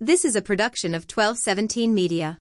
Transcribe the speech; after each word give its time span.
This 0.00 0.24
is 0.24 0.36
a 0.36 0.42
production 0.42 0.94
of 0.94 1.10
1217 1.10 1.92
Media. 1.92 2.38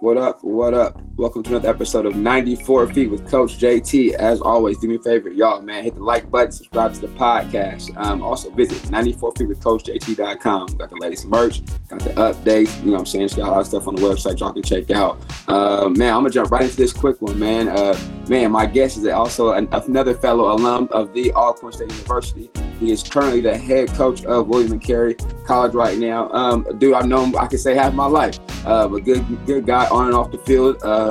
What 0.00 0.16
up? 0.16 0.42
What 0.42 0.74
up? 0.74 1.00
Welcome 1.18 1.42
to 1.42 1.50
another 1.50 1.68
episode 1.68 2.06
of 2.06 2.16
94 2.16 2.86
Feet 2.94 3.10
with 3.10 3.28
Coach 3.28 3.58
JT. 3.58 4.14
As 4.14 4.40
always, 4.40 4.78
do 4.78 4.88
me 4.88 4.94
a 4.94 4.98
favor, 4.98 5.28
y'all, 5.28 5.60
man, 5.60 5.84
hit 5.84 5.94
the 5.94 6.02
like 6.02 6.30
button, 6.30 6.50
subscribe 6.50 6.94
to 6.94 7.00
the 7.02 7.08
podcast. 7.08 7.94
Um, 7.98 8.22
also, 8.22 8.48
visit 8.50 8.78
94feetwithcoachjt.com. 8.90 10.66
Got 10.78 10.88
the 10.88 10.96
latest 10.96 11.26
merch, 11.26 11.60
got 11.88 12.00
the 12.00 12.10
updates, 12.10 12.78
you 12.80 12.86
know 12.86 12.92
what 12.92 13.00
I'm 13.00 13.06
saying? 13.06 13.28
Got 13.28 13.38
a 13.40 13.50
lot 13.50 13.60
of 13.60 13.66
stuff 13.66 13.88
on 13.88 13.94
the 13.94 14.00
website 14.00 14.40
y'all 14.40 14.54
can 14.54 14.62
check 14.62 14.90
out. 14.90 15.20
Uh, 15.48 15.90
man, 15.90 16.14
I'm 16.14 16.22
going 16.22 16.32
to 16.32 16.34
jump 16.34 16.50
right 16.50 16.62
into 16.62 16.76
this 16.76 16.94
quick 16.94 17.20
one, 17.20 17.38
man. 17.38 17.68
Uh, 17.68 17.94
man, 18.30 18.50
my 18.50 18.64
guest 18.64 18.96
is 18.96 19.06
also 19.08 19.52
an, 19.52 19.68
another 19.70 20.14
fellow 20.14 20.50
alum 20.50 20.88
of 20.92 21.12
the 21.12 21.30
Alcorn 21.32 21.74
State 21.74 21.92
University. 21.92 22.50
He 22.80 22.90
is 22.90 23.02
currently 23.02 23.40
the 23.40 23.56
head 23.56 23.90
coach 23.90 24.24
of 24.24 24.48
William 24.48 24.72
and 24.72 24.82
Carey 24.82 25.14
College 25.46 25.72
right 25.72 25.98
now. 25.98 26.28
Um, 26.32 26.66
dude, 26.78 26.94
I've 26.94 27.06
known, 27.06 27.36
I 27.36 27.46
can 27.46 27.58
say, 27.58 27.76
half 27.76 27.94
my 27.94 28.06
life. 28.06 28.40
Uh, 28.66 28.88
a 28.92 29.00
good, 29.00 29.24
good 29.46 29.66
guy 29.66 29.86
on 29.86 30.06
and 30.06 30.14
off 30.14 30.32
the 30.32 30.38
field, 30.38 30.82
uh, 30.82 31.01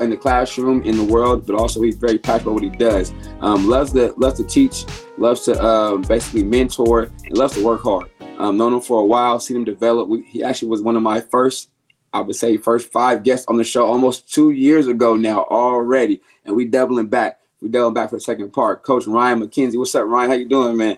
in 0.00 0.10
the 0.10 0.16
classroom, 0.16 0.82
in 0.82 0.96
the 0.96 1.04
world, 1.04 1.46
but 1.46 1.54
also 1.54 1.82
he's 1.82 1.96
very 1.96 2.18
passionate 2.18 2.42
about 2.42 2.54
what 2.54 2.62
he 2.62 2.70
does. 2.70 3.12
Um, 3.40 3.68
loves 3.68 3.92
to 3.92 4.12
loves 4.16 4.38
to 4.40 4.44
teach, 4.46 4.84
loves 5.18 5.44
to 5.44 5.62
um, 5.64 6.02
basically 6.02 6.42
mentor, 6.42 7.10
and 7.24 7.36
loves 7.36 7.54
to 7.54 7.64
work 7.64 7.82
hard. 7.82 8.10
Um, 8.38 8.56
known 8.56 8.72
him 8.72 8.80
for 8.80 9.00
a 9.00 9.04
while, 9.04 9.38
seen 9.38 9.58
him 9.58 9.64
develop. 9.64 10.08
We, 10.08 10.22
he 10.22 10.42
actually 10.42 10.68
was 10.68 10.82
one 10.82 10.96
of 10.96 11.02
my 11.02 11.20
first, 11.20 11.70
I 12.12 12.20
would 12.20 12.36
say, 12.36 12.56
first 12.56 12.90
five 12.90 13.22
guests 13.22 13.46
on 13.48 13.56
the 13.56 13.64
show 13.64 13.84
almost 13.86 14.32
two 14.32 14.50
years 14.50 14.86
ago 14.86 15.14
now 15.16 15.44
already, 15.44 16.22
and 16.44 16.56
we 16.56 16.64
doubling 16.64 17.08
back. 17.08 17.38
We 17.60 17.68
doubling 17.68 17.94
back 17.94 18.10
for 18.10 18.16
the 18.16 18.20
second 18.22 18.52
part. 18.52 18.82
Coach 18.82 19.06
Ryan 19.06 19.40
McKenzie, 19.40 19.78
what's 19.78 19.94
up, 19.94 20.06
Ryan? 20.06 20.30
How 20.30 20.36
you 20.36 20.48
doing, 20.48 20.76
man? 20.76 20.96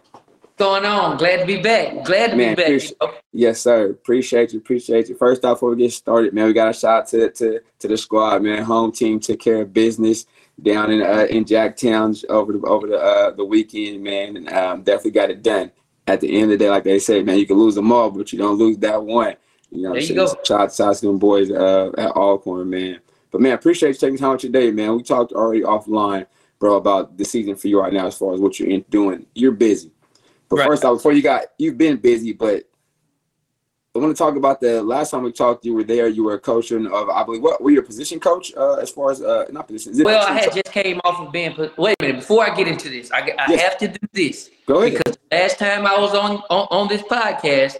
Going 0.62 0.84
on? 0.84 1.16
Glad 1.16 1.38
to 1.38 1.46
be 1.46 1.60
back. 1.60 2.04
Glad 2.04 2.30
to 2.30 2.36
man, 2.36 2.54
be 2.54 2.78
back. 2.78 3.24
Yes, 3.32 3.60
sir. 3.60 3.90
Appreciate 3.90 4.52
you. 4.52 4.60
Appreciate 4.60 5.08
you. 5.08 5.16
First 5.16 5.44
off, 5.44 5.56
before 5.56 5.70
we 5.70 5.76
get 5.76 5.92
started, 5.92 6.32
man, 6.34 6.46
we 6.46 6.52
got 6.52 6.70
a 6.70 6.72
shout 6.72 7.08
to 7.08 7.30
to 7.30 7.60
to 7.80 7.88
the 7.88 7.96
squad, 7.96 8.42
man. 8.42 8.62
Home 8.62 8.92
team 8.92 9.18
took 9.18 9.40
care 9.40 9.62
of 9.62 9.72
business 9.72 10.26
down 10.62 10.92
in 10.92 11.02
uh, 11.02 11.26
in 11.28 11.44
Jacktown 11.44 12.24
over 12.28 12.52
the 12.52 12.60
over 12.60 12.86
the 12.86 12.96
uh, 12.96 13.30
the 13.32 13.44
weekend, 13.44 14.04
man, 14.04 14.36
and 14.36 14.52
um, 14.52 14.82
definitely 14.82 15.10
got 15.10 15.30
it 15.30 15.42
done. 15.42 15.72
At 16.06 16.20
the 16.20 16.32
end 16.32 16.44
of 16.44 16.58
the 16.58 16.64
day, 16.64 16.70
like 16.70 16.84
they 16.84 16.98
say, 16.98 17.22
man, 17.22 17.38
you 17.38 17.46
can 17.46 17.58
lose 17.58 17.74
them 17.74 17.90
all, 17.90 18.10
but 18.10 18.32
you 18.32 18.38
don't 18.38 18.58
lose 18.58 18.78
that 18.78 19.02
one. 19.02 19.34
You 19.70 19.82
know, 19.82 19.92
there 19.92 20.02
you 20.02 20.14
go. 20.14 20.26
Shout, 20.44 20.80
out 20.80 20.96
to 20.96 21.06
them 21.06 21.18
boys 21.18 21.50
uh, 21.50 21.90
at 21.96 22.10
Alcorn, 22.10 22.70
man. 22.70 23.00
But 23.30 23.40
man, 23.40 23.54
appreciate 23.54 23.90
you 23.90 23.94
taking 23.94 24.18
time 24.18 24.32
out 24.32 24.42
your 24.42 24.52
day, 24.52 24.70
man. 24.70 24.96
We 24.96 25.02
talked 25.02 25.32
already 25.32 25.62
offline, 25.62 26.26
bro, 26.58 26.76
about 26.76 27.16
the 27.16 27.24
season 27.24 27.56
for 27.56 27.68
you 27.68 27.80
right 27.80 27.92
now 27.92 28.06
as 28.06 28.18
far 28.18 28.34
as 28.34 28.40
what 28.40 28.60
you're 28.60 28.80
doing. 28.90 29.26
You're 29.34 29.52
busy. 29.52 29.91
But 30.52 30.58
right. 30.58 30.68
first 30.68 30.84
off, 30.84 30.98
before 30.98 31.14
you 31.14 31.22
got, 31.22 31.44
you've 31.56 31.78
been 31.78 31.96
busy, 31.96 32.34
but 32.34 32.64
I 33.96 33.98
want 33.98 34.14
to 34.14 34.18
talk 34.22 34.36
about 34.36 34.60
the 34.60 34.82
last 34.82 35.10
time 35.10 35.22
we 35.22 35.32
talked. 35.32 35.64
You 35.64 35.72
were 35.72 35.82
there. 35.82 36.08
You 36.08 36.24
were 36.24 36.34
a 36.34 36.38
coach 36.38 36.70
of, 36.72 36.84
I 37.08 37.24
believe, 37.24 37.40
what 37.40 37.62
were 37.62 37.70
you 37.70 37.80
a 37.80 37.82
position 37.82 38.20
coach 38.20 38.52
uh, 38.54 38.74
as 38.74 38.90
far 38.90 39.10
as 39.10 39.22
uh, 39.22 39.46
not 39.50 39.66
position? 39.66 39.94
Well, 40.04 40.26
I 40.26 40.34
had 40.34 40.50
coach? 40.50 40.56
just 40.56 40.74
came 40.74 41.00
off 41.04 41.26
of 41.26 41.32
being. 41.32 41.56
Wait 41.78 41.96
a 42.00 42.04
minute. 42.04 42.20
Before 42.20 42.44
I 42.44 42.54
get 42.54 42.68
into 42.68 42.90
this, 42.90 43.10
I, 43.12 43.20
I 43.20 43.46
yes. 43.48 43.62
have 43.62 43.78
to 43.78 43.88
do 43.88 44.06
this. 44.12 44.50
Go 44.66 44.82
ahead. 44.82 44.98
Because 44.98 45.18
last 45.30 45.58
time 45.58 45.86
I 45.86 45.98
was 45.98 46.14
on 46.14 46.42
on, 46.50 46.68
on 46.70 46.88
this 46.88 47.00
podcast, 47.00 47.76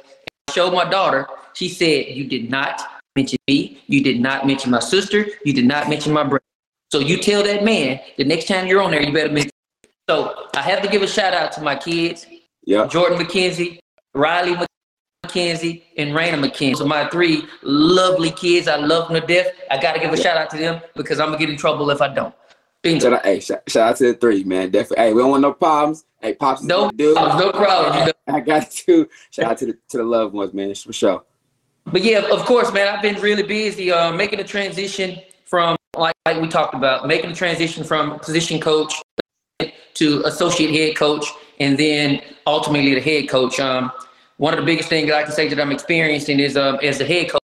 I 0.49 0.53
showed 0.53 0.73
my 0.73 0.89
daughter. 0.89 1.29
She 1.53 1.69
said 1.69 2.07
you 2.17 2.25
did 2.27 2.51
not 2.51 3.03
mention 3.17 3.39
me. 3.49 3.83
You 3.87 4.03
did 4.03 4.19
not 4.19 4.47
mention 4.47 4.71
my 4.71 4.81
sister. 4.81 5.27
You 5.45 5.53
did 5.53 5.67
not 5.67 5.91
mention 5.91 6.15
my 6.15 6.23
brother. 6.23 6.43
So 6.91 7.01
you 7.01 7.19
tell 7.19 7.43
that 7.43 7.65
man 7.65 8.01
the 8.17 8.25
next 8.25 8.49
time 8.49 8.67
you're 8.67 8.81
on 8.81 8.93
there, 8.93 9.03
you 9.03 9.13
better 9.13 9.31
mention. 9.31 9.51
So 10.09 10.49
I 10.57 10.63
have 10.63 10.81
to 10.81 10.89
give 10.89 11.03
a 11.03 11.07
shout 11.07 11.35
out 11.35 11.53
to 11.53 11.61
my 11.61 11.77
kids 11.77 12.27
yeah. 12.65 12.87
Jordan 12.87 13.19
McKenzie, 13.19 13.79
Riley 14.15 14.57
McKenzie, 15.25 15.83
and 15.97 16.11
Raina 16.11 16.43
McKenzie. 16.43 16.77
So 16.77 16.87
my 16.87 17.09
three 17.09 17.47
lovely 17.63 18.31
kids. 18.31 18.69
I 18.69 18.77
love 18.77 19.09
them 19.09 19.21
to 19.21 19.27
death. 19.27 19.53
I 19.71 19.81
got 19.81 19.95
to 19.95 20.01
give 20.01 20.13
a 20.13 20.17
shout 20.17 20.37
out 20.37 20.51
to 20.51 20.57
them 20.57 20.81
because 20.95 21.21
I'm 21.21 21.29
gonna 21.29 21.39
get 21.39 21.51
in 21.51 21.57
trouble 21.57 21.91
if 21.91 22.01
I 22.01 22.09
don't. 22.09 22.35
Shout 22.85 23.13
out, 23.13 23.25
hey, 23.25 23.39
shout, 23.39 23.63
shout, 23.69 23.91
out 23.91 23.97
to 23.99 24.13
the 24.13 24.15
three, 24.15 24.43
man. 24.43 24.71
Definitely. 24.71 25.05
Hey, 25.05 25.13
we 25.13 25.23
don't 25.23 25.31
want 25.31 25.43
no 25.43 25.53
problems. 25.53 26.05
Hey, 26.21 26.35
pops. 26.35 26.65
No, 26.65 26.91
problems, 26.91 27.41
no 27.41 27.53
problem. 27.53 28.13
I 28.27 28.41
got 28.41 28.71
to 28.73 29.09
shout 29.31 29.53
out 29.53 29.59
to 29.59 29.67
the 29.67 29.79
to 29.91 29.99
the 29.99 30.05
loved 30.05 30.35
ones, 30.35 30.53
man, 30.53 30.75
for 30.75 30.93
sure. 30.93 31.23
But 31.87 32.03
yeah, 32.03 32.27
of 32.33 32.45
course, 32.45 32.73
man. 32.73 32.89
I've 32.89 33.03
been 33.03 33.21
really 33.21 33.45
busy 33.45 33.93
uh, 33.93 34.13
making 34.13 34.41
a 34.41 34.45
transition 34.45 35.21
from 35.45 35.77
like, 35.97 36.15
like 36.27 36.41
we 36.41 36.49
talked 36.49 36.75
about, 36.75 37.07
making 37.07 37.31
a 37.31 37.35
transition 37.35 37.85
from 37.85 38.19
position 38.19 38.61
coach 38.61 38.95
to 39.95 40.23
associate 40.25 40.75
head 40.75 40.97
coach 40.97 41.27
and 41.63 41.79
then 41.79 42.21
ultimately 42.47 42.95
the 42.95 43.01
head 43.01 43.29
coach. 43.29 43.61
Um, 43.61 43.93
one 44.39 44.53
of 44.53 44.59
the 44.59 44.67
biggest 44.67 44.89
things 44.89 45.11
I 45.11 45.23
can 45.23 45.33
say 45.33 45.49
that 45.49 45.61
I'm 45.61 45.71
experiencing 45.71 46.41
is 46.41 46.57
um, 46.57 46.79
as 46.83 46.99
the 46.99 47.05
head 47.05 47.31
coach, 47.31 47.41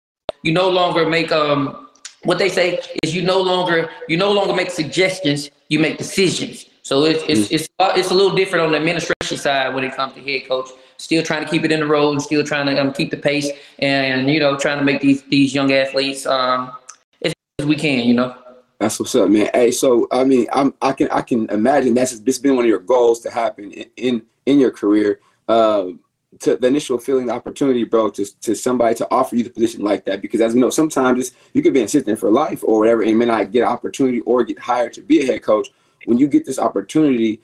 you 0.44 0.54
no 0.54 0.70
longer 0.70 1.06
make 1.06 1.32
um, 1.32 1.90
what 2.24 2.38
they 2.38 2.50
say 2.50 2.80
is 3.04 3.14
you 3.14 3.24
no 3.24 3.42
longer 3.42 3.90
you 4.08 4.18
no 4.18 4.32
longer 4.32 4.54
make 4.54 4.72
suggestions, 4.72 5.50
you 5.68 5.80
make 5.80 5.98
decisions. 5.98 6.66
So 6.82 7.04
it's 7.04 7.24
it's 7.28 7.52
it's, 7.52 7.70
uh, 7.80 7.94
it's 7.96 8.12
a 8.12 8.14
little 8.14 8.36
different 8.36 8.66
on 8.66 8.72
the 8.72 8.78
administration 8.78 9.38
side 9.38 9.74
when 9.76 9.84
it 9.84 9.94
comes 9.96 10.14
to 10.14 10.22
head 10.22 10.48
coach. 10.48 10.70
Still 10.98 11.24
trying 11.24 11.44
to 11.44 11.52
keep 11.52 11.66
it 11.66 11.72
in 11.74 11.82
the 11.82 11.86
road 11.86 12.12
and 12.12 12.22
still 12.22 12.44
trying 12.44 12.68
to 12.68 12.82
um, 12.82 12.94
keep 12.94 13.12
the 13.12 13.18
pace 13.18 13.50
and 13.80 14.30
you 14.30 14.40
know 14.40 14.56
trying 14.58 14.80
to 14.80 14.86
make 14.86 15.02
these 15.02 15.24
these 15.24 15.54
young 15.54 15.74
athletes 15.74 16.26
um, 16.26 16.72
as 17.22 17.34
we 17.66 17.76
can, 17.76 18.08
you 18.08 18.14
know. 18.14 18.34
That's 18.80 19.00
what's 19.00 19.16
up, 19.16 19.30
man. 19.30 19.50
Hey, 19.54 19.72
so 19.72 20.08
I 20.12 20.24
mean, 20.24 20.48
I'm 20.52 20.74
I 20.82 20.92
can 20.92 21.10
I 21.10 21.22
can 21.22 21.50
imagine 21.50 21.94
that's 21.94 22.20
this 22.20 22.38
been 22.38 22.56
one 22.56 22.66
of 22.66 22.70
your 22.70 22.80
goals 22.80 23.22
to 23.22 23.32
happen 23.32 23.72
in 23.72 23.90
in, 23.96 24.22
in 24.46 24.60
your 24.60 24.72
career. 24.72 25.20
Uh, 25.48 25.92
to 26.40 26.58
the 26.58 26.68
initial 26.68 26.98
feeling, 26.98 27.28
the 27.28 27.34
opportunity, 27.34 27.86
bro, 27.86 28.10
to, 28.10 28.26
to 28.42 28.56
somebody 28.56 28.94
to 28.96 29.08
offer 29.10 29.38
you 29.38 29.44
the 29.44 29.50
position 29.50 29.82
like 29.84 30.04
that. 30.04 30.22
Because 30.22 30.42
as 30.42 30.54
we 30.54 30.60
know, 30.60 30.70
sometimes 30.70 31.32
you 31.54 31.62
could 31.62 31.74
be 31.74 31.80
an 31.80 31.86
assistant 31.86 32.20
for 32.20 32.30
life 32.30 32.62
or 32.64 32.80
whatever, 32.80 33.04
and 33.04 33.18
may 33.18 33.24
not 33.24 33.52
get 33.52 33.62
an 33.62 33.70
opportunity 33.70 34.20
or 34.22 34.44
get 34.44 34.60
hired 34.60 34.92
to 34.94 35.02
be 35.02 35.22
a 35.22 35.26
head 35.26 35.44
coach. 35.44 35.70
When 36.06 36.18
you 36.18 36.28
get 36.28 36.46
this 36.46 36.60
opportunity, 36.60 37.42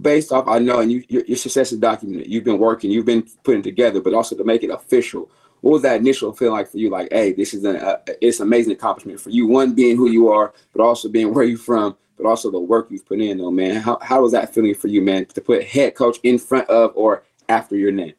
based 0.00 0.32
off, 0.32 0.48
I 0.48 0.58
know, 0.58 0.80
and 0.80 0.90
you, 0.90 1.04
your, 1.08 1.24
your 1.24 1.36
success 1.36 1.72
is 1.72 1.78
documented. 1.78 2.26
You've 2.26 2.44
been 2.44 2.58
working, 2.58 2.90
you've 2.90 3.06
been 3.06 3.26
putting 3.44 3.62
together, 3.62 4.00
but 4.00 4.14
also 4.14 4.36
to 4.36 4.44
make 4.44 4.64
it 4.64 4.70
official 4.70 5.30
what 5.60 5.72
was 5.72 5.82
that 5.82 6.00
initial 6.00 6.32
feeling 6.32 6.54
like 6.54 6.70
for 6.70 6.78
you? 6.78 6.90
Like, 6.90 7.08
hey, 7.12 7.32
this 7.32 7.54
is 7.54 7.64
an 7.64 7.76
uh, 7.76 7.98
it's 8.20 8.40
an 8.40 8.46
amazing 8.46 8.72
accomplishment 8.72 9.20
for 9.20 9.30
you. 9.30 9.46
One 9.46 9.74
being 9.74 9.96
who 9.96 10.10
you 10.10 10.28
are, 10.28 10.52
but 10.74 10.82
also 10.82 11.08
being 11.08 11.34
where 11.34 11.44
you're 11.44 11.58
from, 11.58 11.96
but 12.16 12.26
also 12.26 12.50
the 12.50 12.60
work 12.60 12.88
you've 12.90 13.06
put 13.06 13.20
in, 13.20 13.38
though, 13.38 13.50
man. 13.50 13.76
How 13.76 13.98
how 14.02 14.22
was 14.22 14.32
that 14.32 14.54
feeling 14.54 14.74
for 14.74 14.88
you, 14.88 15.02
man, 15.02 15.26
to 15.26 15.40
put 15.40 15.64
head 15.64 15.94
coach 15.94 16.18
in 16.22 16.38
front 16.38 16.68
of 16.68 16.92
or 16.94 17.24
after 17.48 17.76
your 17.76 17.92
name? 17.92 18.14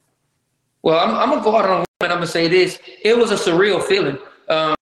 Well, 0.84 1.00
I'm, 1.00 1.16
I'm 1.16 1.30
gonna 1.30 1.44
go 1.44 1.56
out 1.56 1.70
on 1.70 1.82
a 1.82 1.86
and 2.04 2.12
I'm 2.12 2.18
gonna 2.18 2.28
say 2.28 2.48
this. 2.48 2.80
It 3.04 3.18
was 3.18 3.32
a 3.32 3.36
surreal 3.36 3.84
feeling. 3.84 4.18
Um, 4.50 4.76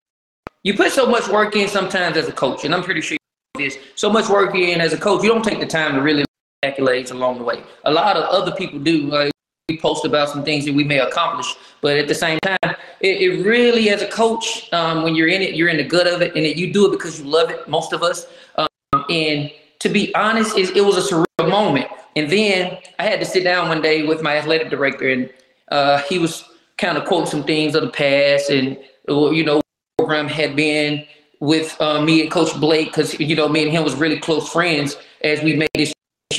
you 0.63 0.73
put 0.73 0.91
so 0.91 1.05
much 1.05 1.27
work 1.27 1.55
in 1.55 1.67
sometimes 1.67 2.17
as 2.17 2.27
a 2.27 2.31
coach, 2.31 2.65
and 2.65 2.73
I'm 2.73 2.83
pretty 2.83 3.01
sure 3.01 3.17
this 3.55 3.77
so 3.95 4.09
much 4.09 4.29
work 4.29 4.55
in 4.55 4.81
as 4.81 4.93
a 4.93 4.97
coach. 4.97 5.23
You 5.23 5.29
don't 5.29 5.43
take 5.43 5.59
the 5.59 5.65
time 5.65 5.95
to 5.95 6.01
really 6.01 6.25
accolades 6.63 7.11
along 7.11 7.37
the 7.37 7.43
way. 7.43 7.63
A 7.85 7.91
lot 7.91 8.17
of 8.17 8.23
other 8.25 8.51
people 8.51 8.79
do. 8.79 9.07
Like 9.07 9.31
post 9.77 10.05
about 10.05 10.29
some 10.29 10.43
things 10.43 10.65
that 10.65 10.73
we 10.73 10.83
may 10.83 10.99
accomplish. 10.99 11.55
But 11.81 11.97
at 11.97 12.07
the 12.07 12.15
same 12.15 12.39
time, 12.39 12.75
it, 12.99 13.21
it 13.21 13.45
really, 13.45 13.89
as 13.89 14.01
a 14.01 14.07
coach, 14.07 14.71
um, 14.73 15.03
when 15.03 15.15
you're 15.15 15.27
in 15.27 15.41
it, 15.41 15.55
you're 15.55 15.69
in 15.69 15.77
the 15.77 15.83
good 15.83 16.07
of 16.07 16.21
it, 16.21 16.35
and 16.35 16.45
it, 16.45 16.57
you 16.57 16.71
do 16.71 16.87
it 16.87 16.91
because 16.91 17.19
you 17.19 17.25
love 17.25 17.49
it. 17.49 17.67
Most 17.67 17.93
of 17.93 18.03
us. 18.03 18.27
Um, 18.55 18.67
and 19.09 19.51
to 19.79 19.89
be 19.89 20.13
honest, 20.15 20.57
it, 20.57 20.75
it, 20.75 20.81
was 20.81 20.97
a 20.97 21.13
surreal 21.15 21.49
moment. 21.49 21.87
And 22.15 22.29
then 22.29 22.77
I 22.97 23.03
had 23.03 23.19
to 23.19 23.25
sit 23.25 23.43
down 23.43 23.69
one 23.69 23.81
day 23.81 24.05
with 24.05 24.21
my 24.21 24.37
athletic 24.37 24.69
director, 24.69 25.09
and 25.09 25.29
uh, 25.69 25.99
he 25.99 26.19
was 26.19 26.43
kind 26.77 26.97
of 26.97 27.05
quoting 27.05 27.29
some 27.29 27.43
things 27.43 27.75
of 27.75 27.83
the 27.83 27.89
past, 27.89 28.49
and 28.49 28.77
you 29.07 29.43
know, 29.43 29.61
program 29.97 30.27
had 30.27 30.55
been 30.55 31.05
with 31.39 31.79
uh, 31.79 32.01
me 32.01 32.21
and 32.21 32.31
Coach 32.31 32.59
Blake 32.59 32.87
because 32.87 33.17
you 33.19 33.35
know 33.35 33.47
me 33.47 33.63
and 33.63 33.71
him 33.71 33.83
was 33.83 33.95
really 33.95 34.19
close 34.19 34.49
friends 34.49 34.97
as 35.23 35.41
we 35.41 35.55
made 35.55 35.69
this 35.75 35.93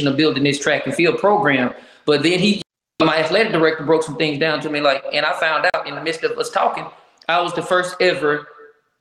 of 0.06 0.16
building 0.16 0.44
this 0.44 0.58
track 0.58 0.86
and 0.86 0.94
field 0.94 1.18
program. 1.18 1.74
But 2.06 2.22
then 2.22 2.38
he 2.38 2.62
my 3.04 3.18
athletic 3.18 3.52
director 3.52 3.84
broke 3.84 4.02
some 4.02 4.16
things 4.16 4.38
down 4.38 4.60
to 4.60 4.70
me, 4.70 4.80
like, 4.80 5.04
and 5.12 5.24
I 5.24 5.38
found 5.38 5.68
out 5.74 5.86
in 5.86 5.94
the 5.94 6.02
midst 6.02 6.22
of 6.24 6.36
us 6.38 6.50
talking, 6.50 6.86
I 7.28 7.40
was 7.40 7.54
the 7.54 7.62
first 7.62 7.96
ever, 8.00 8.46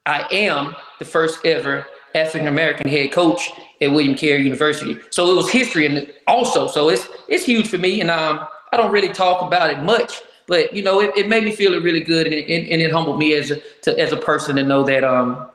I 0.06 0.28
am 0.32 0.76
the 1.00 1.06
first 1.06 1.46
ever 1.46 1.86
African 2.16 2.48
American 2.48 2.90
head 2.90 3.12
coach 3.12 3.52
at 3.82 3.92
William 3.92 4.16
Carey 4.16 4.44
University. 4.44 4.98
So 5.12 5.32
it 5.32 5.36
was 5.36 5.50
history 5.50 5.86
and 5.86 6.12
also, 6.28 6.68
so 6.68 6.90
it's 6.90 7.08
it's 7.28 7.46
huge 7.46 7.68
for 7.68 7.78
me, 7.78 8.02
and 8.02 8.10
um, 8.10 8.48
I 8.72 8.78
don't 8.78 8.92
really 8.92 9.10
talk 9.10 9.42
about 9.42 9.70
it 9.70 9.84
much, 9.84 10.22
but 10.48 10.74
you 10.74 10.82
know, 10.82 11.02
it, 11.02 11.16
it 11.16 11.28
made 11.28 11.44
me 11.44 11.52
feel 11.52 11.80
really 11.82 12.02
good, 12.02 12.26
and 12.26 12.36
it, 12.36 12.72
and 12.72 12.82
it 12.82 12.92
humbled 12.92 13.20
me 13.20 13.34
as 13.34 13.52
a 13.52 13.60
to, 13.84 14.00
as 14.00 14.12
a 14.12 14.18
person 14.18 14.56
to 14.56 14.64
know 14.64 14.84
that 14.84 15.04
um, 15.04 15.50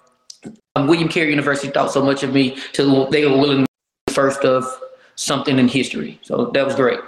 William 0.77 1.09
Carey 1.09 1.31
University 1.31 1.69
thought 1.69 1.93
so 1.93 2.05
much 2.05 2.23
of 2.23 2.33
me 2.33 2.57
to 2.73 3.09
they 3.11 3.25
were 3.25 3.37
willing 3.37 3.65
to 3.65 3.67
be 4.07 4.13
first 4.13 4.45
of 4.45 4.65
something 5.17 5.59
in 5.59 5.69
history. 5.69 6.19
So 6.23 6.51
that 6.55 6.65
was 6.65 6.75
great. 6.75 7.01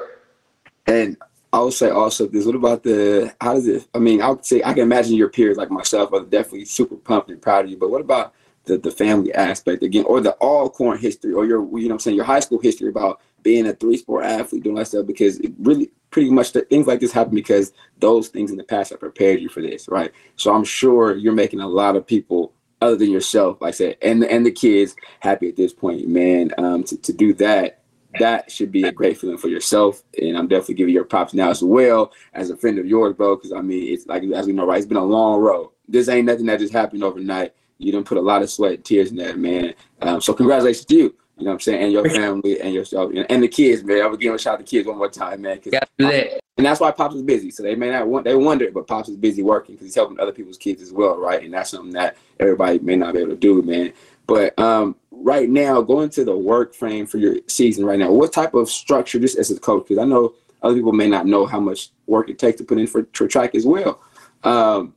And 0.87 1.17
I 1.53 1.61
would 1.61 1.73
say 1.73 1.91
also 1.91 2.27
this. 2.27 2.45
What 2.45 2.55
about 2.55 2.83
the? 2.83 3.35
How 3.41 3.55
does 3.55 3.67
it? 3.67 3.89
I 3.95 3.99
mean, 3.99 4.21
I 4.21 4.29
would 4.31 4.45
say 4.45 4.63
I 4.63 4.73
can 4.73 4.83
imagine 4.83 5.15
your 5.15 5.31
peers 5.31 5.57
like 5.57 5.71
myself 5.71 6.13
are 6.13 6.21
definitely 6.21 6.65
super 6.65 6.97
pumped 6.97 7.31
and 7.31 7.41
proud 7.41 7.65
of 7.65 7.71
you. 7.71 7.77
But 7.77 7.91
what 7.91 8.01
about 8.01 8.35
the, 8.65 8.79
the 8.79 8.91
family 8.91 9.33
aspect 9.33 9.83
again, 9.83 10.05
or 10.05 10.21
the 10.21 10.37
Alcorn 10.41 10.99
history, 10.99 11.33
or 11.33 11.47
your 11.47 11.67
you 11.79 11.89
know 11.89 11.95
I'm 11.95 12.01
saying 12.01 12.17
your 12.17 12.27
high 12.27 12.41
school 12.41 12.59
history 12.59 12.89
about 12.89 13.21
being 13.43 13.67
a 13.67 13.73
three 13.73 13.97
sport 13.97 14.25
athlete, 14.25 14.65
doing 14.65 14.77
that 14.77 14.89
stuff, 14.89 15.07
because 15.07 15.39
it 15.41 15.53
really 15.59 15.91
pretty 16.11 16.31
much 16.31 16.53
the, 16.53 16.63
things 16.63 16.87
like 16.87 17.01
this 17.01 17.13
happen 17.13 17.35
because 17.35 17.73
those 17.99 18.29
things 18.29 18.51
in 18.51 18.57
the 18.57 18.65
past 18.65 18.91
have 18.91 19.01
prepared 19.01 19.41
you 19.41 19.49
for 19.49 19.63
this, 19.63 19.89
right? 19.89 20.13
So 20.37 20.53
I'm 20.55 20.65
sure 20.65 21.15
you're 21.15 21.33
making 21.33 21.61
a 21.61 21.69
lot 21.69 21.97
of 21.97 22.07
people 22.07 22.53
other 22.81 22.97
than 22.97 23.11
yourself, 23.11 23.61
like 23.61 23.69
I 23.69 23.73
said, 23.73 23.97
and 24.03 24.25
and 24.25 24.45
the 24.45 24.51
kids 24.51 24.97
happy 25.21 25.49
at 25.49 25.57
this 25.57 25.73
point, 25.73 26.07
man. 26.09 26.53
Um, 26.59 26.83
to, 26.85 26.97
to 26.99 27.13
do 27.13 27.33
that, 27.35 27.81
that 28.19 28.51
should 28.51 28.73
be 28.73 28.85
a 28.85 28.93
great 28.93 29.19
feeling 29.19 29.39
for 29.39 29.49
yourself. 29.49 30.03
And 30.21 30.37
I'm 30.37 30.49
definitely 30.49 30.75
giving 30.77 30.95
your 30.95 31.05
props 31.05 31.35
now 31.35 31.51
as 31.51 31.63
well 31.63 32.13
as 32.35 32.51
a 32.51 32.57
friend 32.57 32.79
of 32.79 32.87
yours, 32.87 33.15
bro. 33.15 33.37
Because 33.37 33.53
I 33.53 33.61
mean, 33.61 33.93
it's 33.93 34.07
like 34.07 34.23
as 34.25 34.47
we 34.47 34.53
know, 34.53 34.67
right? 34.67 34.79
It's 34.79 34.87
been 34.87 34.97
a 34.97 35.05
long 35.05 35.41
road. 35.41 35.71
This 35.89 36.09
ain't 36.09 36.27
nothing 36.27 36.47
that 36.47 36.61
just 36.61 36.73
happened 36.73 37.05
overnight. 37.05 37.55
You 37.79 37.93
didn't 37.93 38.07
put 38.07 38.19
a 38.19 38.23
lot 38.23 38.43
of 38.43 38.51
sweat 38.51 38.75
and 38.75 38.85
tears 38.85 39.11
in 39.11 39.17
that, 39.19 39.39
man. 39.39 39.75
Um, 40.01 40.21
so 40.21 40.33
congratulations 40.33 40.87
to 40.87 40.95
you. 40.95 41.15
You 41.39 41.45
know 41.45 41.51
what 41.51 41.55
I'm 41.55 41.61
saying? 41.61 41.83
And 41.83 41.93
your 41.93 42.09
family 42.09 42.61
and 42.61 42.73
yourself 42.73 43.13
and 43.29 43.43
the 43.43 43.49
kids, 43.49 43.85
man. 43.85 44.01
I 44.01 44.07
was 44.07 44.19
giving 44.19 44.35
a 44.35 44.39
shout 44.39 44.55
out 44.55 44.57
to 44.59 44.65
the 44.65 44.71
kids 44.71 44.89
one 44.89 44.97
more 44.97 45.11
time, 45.11 45.43
man. 45.43 45.61
That. 45.99 46.41
And 46.57 46.65
that's 46.65 46.81
why 46.81 46.91
Pops 46.91 47.15
is 47.15 47.23
busy. 47.23 47.51
So 47.51 47.63
they 47.63 47.75
may 47.75 47.91
not 47.91 48.09
want, 48.09 48.25
they 48.25 48.35
wonder, 48.35 48.71
but 48.71 48.87
Pops 48.87 49.11
is 49.11 49.17
busy 49.17 49.43
working 49.43 49.75
because 49.75 49.89
he's 49.89 49.95
helping 49.95 50.19
other 50.19 50.33
people's 50.33 50.57
kids 50.57 50.81
as 50.81 50.93
well, 50.93 51.19
right? 51.19 51.43
And 51.45 51.53
that's 51.53 51.71
something 51.71 51.93
that 51.93 52.17
everybody 52.41 52.79
may 52.79 52.97
not 52.97 53.13
be 53.13 53.21
able 53.21 53.33
to 53.33 53.37
do, 53.37 53.61
man. 53.61 53.93
But 54.27 54.59
um, 54.59 54.97
right 55.23 55.49
now, 55.49 55.81
going 55.81 56.11
to 56.11 56.25
the 56.25 56.37
work 56.37 56.75
frame 56.75 57.07
for 57.07 57.19
your 57.19 57.37
season 57.47 57.85
right 57.85 57.99
now, 57.99 58.11
what 58.11 58.33
type 58.33 58.55
of 58.55 58.71
structure, 58.71 59.19
just 59.19 59.39
as 59.39 59.51
a 59.51 59.59
coach, 59.59 59.87
because 59.89 59.99
I 59.99 60.05
know 60.05 60.35
other 60.63 60.75
people 60.75 60.93
may 60.93 61.09
not 61.09 61.27
know 61.27 61.47
how 61.47 61.61
much 61.61 61.91
work 62.07 62.29
it 62.29 62.39
takes 62.39 62.59
to 62.59 62.65
put 62.65 62.79
in 62.79 62.87
for, 62.87 63.07
for 63.13 63.27
track 63.27 63.55
as 63.55 63.67
well. 63.67 64.01
Um, 64.45 64.95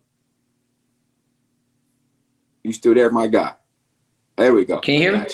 you 2.64 2.74
still 2.74 2.94
there, 2.94 3.10
my 3.12 3.28
guy? 3.28 3.54
There 4.36 4.54
we 4.54 4.66
go. 4.66 4.80
Can 4.80 4.96
you 4.96 5.00
hear 5.00 5.18
me? 5.18 5.26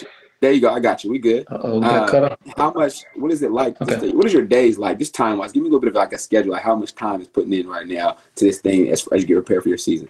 There 0.41 0.51
you 0.51 0.61
go. 0.61 0.69
I 0.73 0.79
got 0.79 1.03
you. 1.03 1.09
We 1.09 1.19
good. 1.19 1.45
oh 1.49 1.81
uh. 1.81 2.35
How 2.57 2.71
much? 2.71 3.03
What 3.15 3.31
is 3.31 3.41
it 3.41 3.51
like? 3.51 3.79
Okay. 3.81 4.11
What 4.11 4.25
is 4.25 4.33
your 4.33 4.45
days 4.45 4.77
like? 4.77 4.99
Just 4.99 5.15
time 5.15 5.37
wise, 5.37 5.51
give 5.51 5.63
me 5.63 5.69
a 5.69 5.71
little 5.71 5.79
bit 5.79 5.89
of 5.89 5.95
like 5.95 6.13
a 6.13 6.17
schedule. 6.17 6.51
Like 6.51 6.63
how 6.63 6.75
much 6.75 6.93
time 6.93 7.21
is 7.21 7.27
putting 7.27 7.53
in 7.53 7.67
right 7.67 7.87
now 7.87 8.17
to 8.35 8.45
this 8.45 8.59
thing 8.59 8.89
as, 8.89 9.07
as 9.07 9.21
you 9.21 9.27
get 9.27 9.35
prepared 9.35 9.63
for 9.63 9.69
your 9.69 9.77
season? 9.77 10.07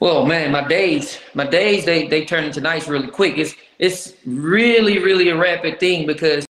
Well, 0.00 0.26
man, 0.26 0.52
my 0.52 0.66
days, 0.66 1.18
my 1.34 1.46
days, 1.46 1.84
they 1.84 2.08
they 2.08 2.24
turn 2.24 2.44
into 2.44 2.60
nights 2.60 2.88
really 2.88 3.08
quick. 3.08 3.38
It's 3.38 3.54
it's 3.78 4.14
really 4.26 4.98
really 4.98 5.28
a 5.28 5.36
rapid 5.36 5.80
thing 5.80 6.06
because 6.06 6.46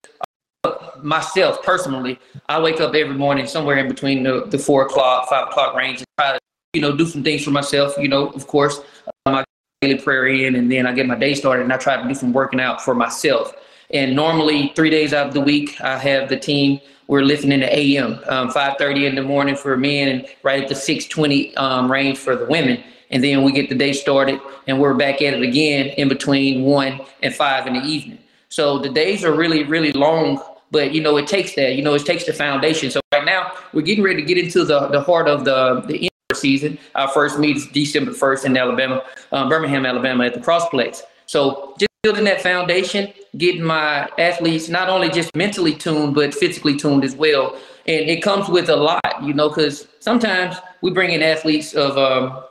myself 1.01 1.61
personally, 1.63 2.19
I 2.49 2.59
wake 2.59 2.81
up 2.81 2.95
every 2.95 3.15
morning 3.15 3.47
somewhere 3.47 3.77
in 3.77 3.87
between 3.87 4.23
the, 4.23 4.45
the 4.45 4.57
four 4.57 4.85
o'clock, 4.85 5.29
five 5.29 5.47
o'clock 5.47 5.75
range 5.75 5.99
and 5.99 6.07
try 6.17 6.33
to 6.33 6.39
you 6.73 6.81
know 6.81 6.95
do 6.95 7.05
some 7.05 7.23
things 7.23 7.43
for 7.43 7.51
myself. 7.51 7.95
You 7.97 8.07
know, 8.07 8.27
of 8.29 8.47
course, 8.47 8.81
my 9.25 9.43
daily 9.81 9.99
prayer 9.99 10.27
in, 10.27 10.55
and 10.55 10.71
then 10.71 10.85
I 10.85 10.93
get 10.93 11.05
my 11.07 11.15
day 11.15 11.33
started 11.33 11.63
and 11.63 11.73
I 11.73 11.77
try 11.77 12.01
to 12.01 12.07
do 12.07 12.15
some 12.15 12.33
working 12.33 12.59
out 12.59 12.81
for 12.81 12.95
myself. 12.95 13.53
And 13.91 14.15
normally, 14.15 14.73
three 14.75 14.89
days 14.89 15.13
out 15.13 15.27
of 15.27 15.33
the 15.33 15.41
week, 15.41 15.79
I 15.81 15.97
have 15.97 16.29
the 16.29 16.37
team. 16.37 16.79
We're 17.07 17.21
lifting 17.21 17.51
in 17.51 17.59
the 17.59 17.77
AM, 17.77 18.19
um, 18.27 18.49
5:30 18.49 19.05
in 19.05 19.15
the 19.15 19.21
morning 19.21 19.55
for 19.55 19.77
men, 19.77 20.07
and 20.07 20.27
right 20.41 20.63
at 20.63 20.69
the 20.69 20.75
6:20 20.75 21.55
um, 21.55 21.91
range 21.91 22.17
for 22.17 22.35
the 22.35 22.45
women. 22.45 22.83
And 23.11 23.23
then 23.23 23.43
we 23.43 23.51
get 23.51 23.69
the 23.69 23.75
day 23.75 23.93
started, 23.93 24.39
and 24.67 24.79
we're 24.79 24.93
back 24.93 25.21
at 25.21 25.33
it 25.33 25.41
again 25.41 25.87
in 25.97 26.07
between 26.09 26.63
one 26.63 27.01
and 27.21 27.33
five 27.33 27.67
in 27.67 27.73
the 27.73 27.81
evening. 27.81 28.19
So 28.49 28.79
the 28.79 28.89
days 28.89 29.23
are 29.23 29.33
really, 29.33 29.63
really 29.63 29.91
long, 29.91 30.41
but 30.71 30.93
you 30.93 31.01
know 31.01 31.17
it 31.17 31.27
takes 31.27 31.55
that. 31.55 31.75
You 31.75 31.83
know 31.83 31.93
it 31.93 32.05
takes 32.05 32.25
the 32.25 32.33
foundation. 32.33 32.89
So 32.89 33.01
right 33.13 33.25
now 33.25 33.51
we're 33.73 33.81
getting 33.81 34.03
ready 34.03 34.21
to 34.21 34.27
get 34.27 34.37
into 34.37 34.65
the 34.65 34.87
the 34.87 35.01
heart 35.01 35.27
of 35.27 35.45
the 35.45 35.81
the 35.87 36.09
season. 36.33 36.77
Our 36.95 37.07
first 37.07 37.39
meet 37.39 37.57
is 37.57 37.67
December 37.67 38.11
1st 38.11 38.45
in 38.45 38.57
Alabama, 38.57 39.03
um, 39.31 39.49
Birmingham, 39.49 39.85
Alabama 39.85 40.25
at 40.25 40.33
the 40.33 40.39
Crossplex. 40.39 41.01
So 41.25 41.75
just 41.79 41.89
building 42.03 42.25
that 42.25 42.41
foundation, 42.41 43.11
getting 43.37 43.63
my 43.63 44.09
athletes 44.19 44.69
not 44.69 44.89
only 44.89 45.09
just 45.09 45.35
mentally 45.35 45.73
tuned, 45.73 46.13
but 46.13 46.33
physically 46.33 46.75
tuned 46.77 47.03
as 47.03 47.15
well. 47.15 47.57
And 47.87 48.09
it 48.09 48.21
comes 48.21 48.47
with 48.49 48.69
a 48.69 48.75
lot, 48.75 49.23
you 49.23 49.33
know, 49.33 49.49
because 49.49 49.87
sometimes 49.99 50.55
we 50.81 50.91
bring 50.91 51.11
in 51.11 51.21
athletes 51.21 51.73
of 51.73 51.97
um, 51.97 52.43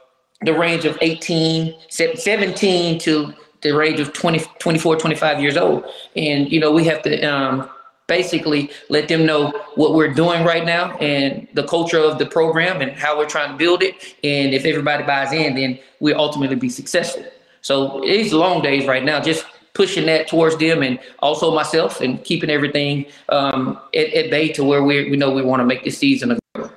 the 0.45 0.55
range 0.55 0.85
of 0.85 0.99
18, 1.01 1.75
17 1.89 2.99
to 3.01 3.35
the 3.63 3.73
range 3.73 3.99
of 4.01 4.13
20, 4.13 4.41
24, 4.59 4.97
25 4.97 5.41
years 5.41 5.57
old. 5.57 5.85
And, 6.17 6.51
you 6.53 6.61
know, 6.61 6.71
we 6.71 6.85
have 6.85 7.03
to 7.03 7.23
um, 7.23 7.69
basically 8.07 8.71
let 8.91 9.09
them 9.09 9.25
know 9.25 9.51
what 9.75 9.95
we're 9.95 10.13
doing 10.13 10.45
right 10.45 10.65
now 10.65 10.97
and 10.99 11.49
the 11.55 11.67
culture 11.67 11.99
of 11.99 12.19
the 12.19 12.27
program 12.27 12.83
and 12.83 12.93
how 12.93 13.17
we're 13.17 13.29
trying 13.29 13.53
to 13.53 13.57
build 13.57 13.83
it. 13.83 14.17
And 14.23 14.55
if 14.55 14.65
everybody 14.65 15.05
buys 15.05 15.33
in, 15.33 15.55
then 15.55 15.79
we 16.01 16.13
ultimately 16.13 16.57
be 16.57 16.69
successful. 16.69 17.25
So 17.63 18.05
it's 18.05 18.33
long 18.33 18.63
days 18.63 18.87
right 18.87 19.03
now, 19.03 19.21
just 19.21 19.47
pushing 19.73 20.07
that 20.07 20.29
towards 20.29 20.57
them 20.59 20.83
and 20.83 21.01
also 21.21 21.53
myself 21.53 22.01
and 22.01 22.23
keeping 22.23 22.51
everything 22.51 23.07
um, 23.31 23.81
at, 23.95 24.13
at, 24.13 24.31
bay 24.31 24.49
to 24.49 24.63
where 24.63 24.85
we, 24.85 25.11
we 25.11 25.17
know 25.17 25.33
we 25.33 25.43
want 25.43 25.61
to 25.61 25.65
make 25.65 25.83
this 25.83 25.99
season 25.99 26.31
a 26.33 26.71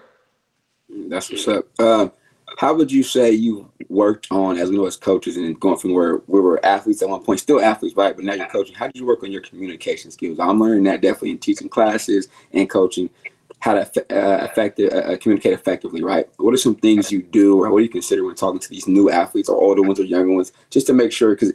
That's 0.90 1.30
what's 1.30 1.48
up. 1.48 1.66
Uh, 1.78 2.08
how 2.57 2.74
would 2.74 2.92
you 2.92 3.04
say 3.04 3.31
you 3.31 3.71
worked 3.88 4.27
on, 4.31 4.57
as 4.57 4.69
we 4.69 4.77
know 4.77 4.88
as 4.88 4.98
coaches, 4.98 5.38
and 5.38 5.59
going 5.59 5.77
from 5.77 5.94
where 5.94 6.18
we 6.25 6.42
were 6.42 6.63
athletes 6.65 7.04
at 7.04 7.09
one 7.09 7.24
point, 7.24 7.39
still 7.39 7.62
athletes, 7.62 7.95
right? 7.95 8.15
But 8.15 8.25
now 8.25 8.33
you're 8.33 8.48
coaching. 8.48 8.75
How 8.75 8.88
did 8.88 8.95
you 8.95 9.06
work 9.06 9.21
on 9.21 9.31
your 9.31 9.44
communication 9.44 10.09
skills? 10.09 10.39
I'm 10.39 10.59
learning 10.59 10.83
that 10.86 11.01
definitely 11.01 11.31
in 11.31 11.38
teaching 11.38 11.69
classes 11.69 12.30
and 12.54 12.68
coaching 12.68 13.12
how 13.59 13.75
to 13.75 13.81
uh, 13.81 14.44
effective, 14.44 14.92
uh, 14.92 14.98
uh, 14.98 15.18
communicate 15.18 15.54
effectively, 15.54 16.01
right? 16.04 16.27
What 16.38 16.54
are 16.54 16.57
some 16.57 16.75
things 16.75 17.12
you 17.12 17.21
do, 17.21 17.62
or 17.62 17.71
what 17.71 17.80
do 17.80 17.83
you 17.83 17.89
consider 17.89 18.25
when 18.25 18.36
talking 18.36 18.59
to 18.59 18.69
these 18.69 18.88
new 18.88 19.12
athletes, 19.12 19.50
or 19.50 19.62
older 19.62 19.83
ones, 19.83 20.00
or 20.00 20.04
younger 20.04 20.33
ones, 20.33 20.51
just 20.71 20.88
to 20.88 20.94
make 20.94 21.12
sure 21.12 21.36
because 21.36 21.54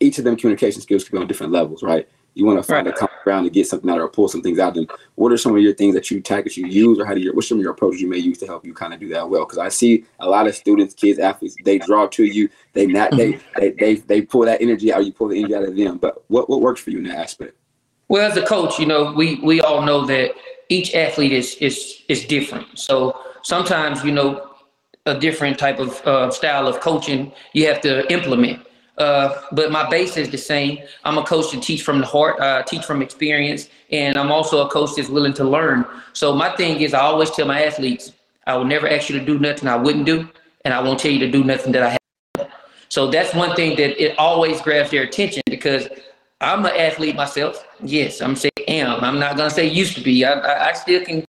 each 0.00 0.18
of 0.18 0.24
them 0.24 0.36
communication 0.36 0.80
skills 0.80 1.04
can 1.04 1.18
be 1.18 1.20
on 1.20 1.28
different 1.28 1.52
levels, 1.52 1.82
right? 1.82 2.08
You 2.38 2.46
want 2.46 2.58
to 2.58 2.62
find 2.62 2.86
right. 2.86 2.94
a 2.94 2.98
common 2.98 3.14
ground 3.24 3.44
to 3.46 3.50
get 3.50 3.66
something 3.66 3.90
out 3.90 3.98
or 3.98 4.08
pull 4.08 4.28
some 4.28 4.42
things 4.42 4.58
out 4.58 4.68
of 4.68 4.74
them. 4.74 4.96
What 5.16 5.32
are 5.32 5.36
some 5.36 5.56
of 5.56 5.60
your 5.60 5.74
things 5.74 5.94
that 5.94 6.10
you 6.10 6.20
tactics 6.20 6.56
you 6.56 6.66
use, 6.66 6.98
or 6.98 7.04
how 7.04 7.14
do 7.14 7.20
you? 7.20 7.32
What's 7.34 7.48
some 7.48 7.58
of 7.58 7.62
your 7.62 7.72
approaches 7.72 8.00
you 8.00 8.08
may 8.08 8.18
use 8.18 8.38
to 8.38 8.46
help 8.46 8.64
you 8.64 8.72
kind 8.72 8.94
of 8.94 9.00
do 9.00 9.08
that 9.08 9.28
well? 9.28 9.44
Because 9.44 9.58
I 9.58 9.68
see 9.68 10.04
a 10.20 10.28
lot 10.28 10.46
of 10.46 10.54
students, 10.54 10.94
kids, 10.94 11.18
athletes, 11.18 11.56
they 11.64 11.78
draw 11.78 12.06
to 12.06 12.24
you. 12.24 12.48
They 12.74 12.86
not 12.86 13.10
they 13.10 13.32
mm-hmm. 13.32 13.60
they 13.60 13.70
they 13.70 13.94
they 13.96 14.22
pull 14.22 14.42
that 14.42 14.62
energy 14.62 14.92
out. 14.92 15.04
You 15.04 15.12
pull 15.12 15.28
the 15.28 15.38
energy 15.38 15.54
out 15.54 15.64
of 15.64 15.76
them. 15.76 15.98
But 15.98 16.22
what 16.28 16.48
what 16.48 16.60
works 16.60 16.80
for 16.80 16.90
you 16.90 16.98
in 16.98 17.04
that 17.04 17.18
aspect? 17.18 17.56
Well, 18.08 18.30
as 18.30 18.36
a 18.36 18.46
coach, 18.46 18.78
you 18.78 18.86
know, 18.86 19.12
we 19.12 19.40
we 19.42 19.60
all 19.60 19.82
know 19.82 20.06
that 20.06 20.34
each 20.68 20.94
athlete 20.94 21.32
is 21.32 21.56
is 21.56 22.04
is 22.08 22.24
different. 22.24 22.78
So 22.78 23.18
sometimes, 23.42 24.04
you 24.04 24.12
know, 24.12 24.48
a 25.06 25.18
different 25.18 25.58
type 25.58 25.78
of 25.78 26.00
uh, 26.06 26.30
style 26.30 26.68
of 26.68 26.80
coaching 26.80 27.32
you 27.52 27.66
have 27.66 27.80
to 27.80 28.10
implement. 28.12 28.64
Uh, 28.98 29.42
but 29.52 29.70
my 29.70 29.88
base 29.88 30.16
is 30.16 30.28
the 30.28 30.38
same. 30.38 30.78
I'm 31.04 31.18
a 31.18 31.22
coach 31.22 31.50
to 31.52 31.60
teach 31.60 31.82
from 31.82 32.00
the 32.00 32.06
heart, 32.06 32.40
uh, 32.40 32.62
teach 32.64 32.84
from 32.84 33.00
experience, 33.00 33.68
and 33.90 34.16
I'm 34.16 34.32
also 34.32 34.66
a 34.66 34.70
coach 34.70 34.90
that's 34.96 35.08
willing 35.08 35.34
to 35.34 35.44
learn. 35.44 35.86
So 36.12 36.34
my 36.34 36.54
thing 36.56 36.80
is, 36.80 36.94
I 36.94 37.00
always 37.00 37.30
tell 37.30 37.46
my 37.46 37.62
athletes, 37.62 38.12
I 38.46 38.56
will 38.56 38.64
never 38.64 38.88
ask 38.88 39.08
you 39.08 39.18
to 39.18 39.24
do 39.24 39.38
nothing 39.38 39.68
I 39.68 39.76
wouldn't 39.76 40.06
do, 40.06 40.28
and 40.64 40.74
I 40.74 40.80
won't 40.80 40.98
tell 40.98 41.12
you 41.12 41.20
to 41.20 41.30
do 41.30 41.44
nothing 41.44 41.72
that 41.72 41.82
I 41.82 41.88
haven't. 41.90 42.52
So 42.88 43.10
that's 43.10 43.34
one 43.34 43.54
thing 43.54 43.76
that 43.76 44.02
it 44.02 44.18
always 44.18 44.60
grabs 44.60 44.90
their 44.90 45.02
attention 45.02 45.42
because 45.46 45.88
I'm 46.40 46.64
an 46.64 46.72
athlete 46.76 47.14
myself. 47.14 47.64
Yes, 47.82 48.20
I'm 48.20 48.34
saying 48.34 48.52
am. 48.68 49.04
I'm 49.04 49.18
not 49.18 49.36
gonna 49.36 49.50
say 49.50 49.66
used 49.66 49.96
to 49.96 50.02
be. 50.02 50.24
I, 50.24 50.32
I, 50.32 50.68
I 50.70 50.72
still 50.72 51.04
can 51.04 51.24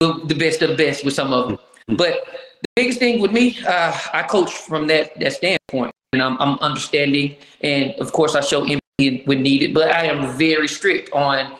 do 0.00 0.22
the 0.24 0.34
best 0.34 0.62
of 0.62 0.70
the 0.70 0.76
best 0.76 1.04
with 1.04 1.14
some 1.14 1.32
of 1.32 1.48
them. 1.48 1.58
But 1.88 2.24
the 2.62 2.68
biggest 2.76 2.98
thing 2.98 3.20
with 3.20 3.32
me, 3.32 3.58
uh, 3.66 3.96
I 4.12 4.22
coach 4.22 4.52
from 4.52 4.86
that 4.88 5.18
that 5.18 5.32
standpoint 5.32 5.92
and 6.12 6.22
I'm, 6.22 6.36
I'm 6.40 6.58
understanding. 6.58 7.36
And 7.60 7.94
of 7.94 8.12
course, 8.12 8.34
I 8.34 8.40
show 8.40 8.62
empathy 8.62 9.22
when 9.24 9.42
needed, 9.42 9.74
but 9.74 9.90
I 9.90 10.06
am 10.06 10.36
very 10.36 10.68
strict 10.68 11.12
on 11.12 11.56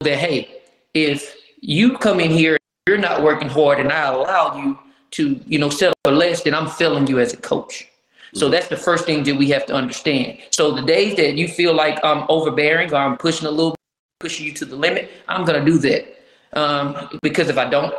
that. 0.00 0.18
Hey, 0.18 0.60
if 0.94 1.36
you 1.60 1.96
come 1.96 2.20
in 2.20 2.30
here, 2.30 2.58
you're 2.86 2.98
not 2.98 3.22
working 3.22 3.48
hard, 3.48 3.78
and 3.80 3.92
I 3.92 4.12
allow 4.12 4.56
you 4.56 4.78
to, 5.12 5.40
you 5.46 5.58
know, 5.58 5.70
settle 5.70 5.94
for 6.04 6.12
less, 6.12 6.42
then 6.42 6.54
I'm 6.54 6.68
failing 6.68 7.06
you 7.06 7.20
as 7.20 7.32
a 7.32 7.36
coach. 7.36 7.88
So 8.34 8.48
that's 8.48 8.68
the 8.68 8.76
first 8.76 9.04
thing 9.04 9.22
that 9.24 9.36
we 9.36 9.50
have 9.50 9.66
to 9.66 9.74
understand. 9.74 10.38
So 10.50 10.72
the 10.72 10.82
days 10.82 11.16
that 11.16 11.34
you 11.34 11.48
feel 11.48 11.74
like 11.74 12.02
I'm 12.02 12.24
overbearing 12.28 12.92
or 12.92 12.96
I'm 12.96 13.16
pushing 13.18 13.46
a 13.46 13.50
little, 13.50 13.76
pushing 14.20 14.46
you 14.46 14.52
to 14.54 14.64
the 14.64 14.74
limit, 14.74 15.10
I'm 15.28 15.44
gonna 15.44 15.64
do 15.64 15.78
that. 15.78 16.18
Um, 16.54 17.18
because 17.22 17.48
if 17.48 17.58
I 17.58 17.68
don't, 17.68 17.94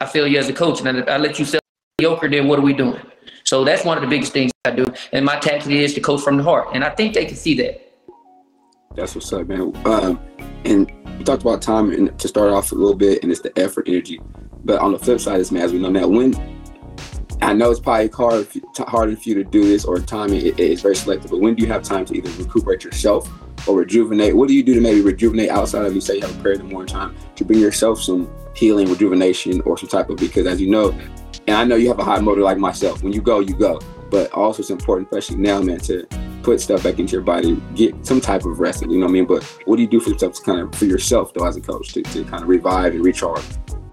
I 0.00 0.06
fail 0.06 0.26
you 0.26 0.38
as 0.38 0.48
a 0.48 0.52
coach, 0.52 0.80
and 0.80 1.04
I, 1.08 1.14
I 1.14 1.18
let 1.18 1.38
you 1.38 1.44
sell 1.44 1.60
mediocre. 1.98 2.28
Then 2.28 2.48
what 2.48 2.58
are 2.58 2.62
we 2.62 2.72
doing? 2.72 3.00
So 3.54 3.62
that's 3.62 3.84
one 3.84 3.96
of 3.96 4.02
the 4.02 4.08
biggest 4.08 4.32
things 4.32 4.50
I 4.64 4.72
do. 4.72 4.84
And 5.12 5.24
my 5.24 5.38
tactic 5.38 5.70
is 5.70 5.94
to 5.94 6.00
coach 6.00 6.22
from 6.22 6.38
the 6.38 6.42
heart. 6.42 6.70
And 6.72 6.82
I 6.82 6.90
think 6.90 7.14
they 7.14 7.24
can 7.24 7.36
see 7.36 7.54
that. 7.58 7.88
That's 8.96 9.14
what's 9.14 9.32
up, 9.32 9.46
man. 9.46 9.72
Um, 9.86 10.20
and 10.64 10.90
you 11.20 11.24
talked 11.24 11.42
about 11.42 11.62
time 11.62 11.92
and 11.92 12.18
to 12.18 12.26
start 12.26 12.50
off 12.50 12.72
a 12.72 12.74
little 12.74 12.96
bit, 12.96 13.22
and 13.22 13.30
it's 13.30 13.42
the 13.42 13.56
effort, 13.56 13.86
energy. 13.86 14.20
But 14.64 14.80
on 14.80 14.90
the 14.90 14.98
flip 14.98 15.20
side, 15.20 15.38
is 15.38 15.52
man, 15.52 15.62
as 15.62 15.72
we 15.72 15.78
know 15.78 15.88
now, 15.88 16.08
when 16.08 16.34
I 17.42 17.52
know 17.52 17.70
it's 17.70 17.78
probably 17.78 18.08
hard, 18.08 18.48
harder 18.76 19.14
for 19.14 19.28
you 19.28 19.36
to 19.36 19.44
do 19.44 19.62
this, 19.62 19.84
or 19.84 20.00
time 20.00 20.32
it, 20.32 20.58
it's 20.58 20.82
very 20.82 20.96
selective. 20.96 21.30
But 21.30 21.38
when 21.38 21.54
do 21.54 21.62
you 21.64 21.70
have 21.70 21.84
time 21.84 22.04
to 22.06 22.16
either 22.16 22.30
recuperate 22.42 22.82
yourself 22.82 23.30
or 23.68 23.78
rejuvenate? 23.78 24.34
What 24.34 24.48
do 24.48 24.54
you 24.54 24.64
do 24.64 24.74
to 24.74 24.80
maybe 24.80 25.00
rejuvenate 25.00 25.50
outside 25.50 25.86
of 25.86 25.94
you 25.94 26.00
say 26.00 26.16
you 26.16 26.22
have 26.22 26.36
a 26.36 26.42
prayer 26.42 26.54
in 26.54 26.66
the 26.66 26.72
morning 26.72 26.92
time 26.92 27.14
to 27.36 27.44
bring 27.44 27.60
yourself 27.60 28.02
some 28.02 28.28
healing, 28.56 28.88
rejuvenation, 28.88 29.60
or 29.60 29.78
some 29.78 29.88
type 29.88 30.10
of 30.10 30.16
because 30.16 30.48
as 30.48 30.60
you 30.60 30.68
know, 30.68 30.90
and 31.46 31.56
I 31.56 31.64
know 31.64 31.76
you 31.76 31.88
have 31.88 31.98
a 31.98 32.04
high 32.04 32.20
motor 32.20 32.40
like 32.40 32.58
myself. 32.58 33.02
When 33.02 33.12
you 33.12 33.20
go, 33.20 33.40
you 33.40 33.54
go. 33.54 33.80
but 34.10 34.30
also 34.32 34.60
it's 34.60 34.70
important, 34.70 35.08
especially 35.10 35.36
now, 35.42 35.60
man, 35.60 35.78
to 35.80 36.06
put 36.42 36.60
stuff 36.60 36.82
back 36.84 36.98
into 36.98 37.12
your 37.12 37.22
body, 37.22 37.60
get 37.74 38.06
some 38.06 38.20
type 38.20 38.44
of 38.44 38.60
rest. 38.60 38.82
You 38.82 38.98
know 38.98 39.06
what 39.06 39.10
I 39.10 39.12
mean? 39.12 39.26
But 39.26 39.42
what 39.64 39.76
do 39.76 39.82
you 39.82 39.88
do 39.88 39.98
for 39.98 40.10
yourself 40.10 40.34
to 40.34 40.42
kind 40.42 40.60
of 40.60 40.74
for 40.74 40.84
yourself 40.84 41.32
though 41.34 41.46
as 41.46 41.56
a 41.56 41.60
coach 41.60 41.92
to, 41.94 42.02
to 42.02 42.24
kind 42.24 42.42
of 42.42 42.48
revive 42.48 42.94
and 42.94 43.04
recharge? 43.04 43.42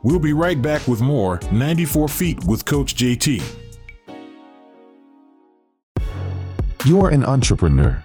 We'll 0.03 0.19
be 0.19 0.33
right 0.33 0.61
back 0.61 0.87
with 0.87 1.01
more 1.01 1.39
94 1.51 2.07
Feet 2.09 2.43
with 2.45 2.65
Coach 2.65 2.95
JT. 2.95 3.41
You're 6.85 7.09
an 7.09 7.23
entrepreneur. 7.23 8.01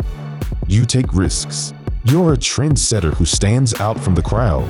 You 0.68 0.84
take 0.84 1.12
risks. 1.14 1.72
You're 2.04 2.34
a 2.34 2.36
trendsetter 2.36 3.14
who 3.14 3.24
stands 3.24 3.74
out 3.80 3.98
from 3.98 4.14
the 4.14 4.22
crowd. 4.22 4.68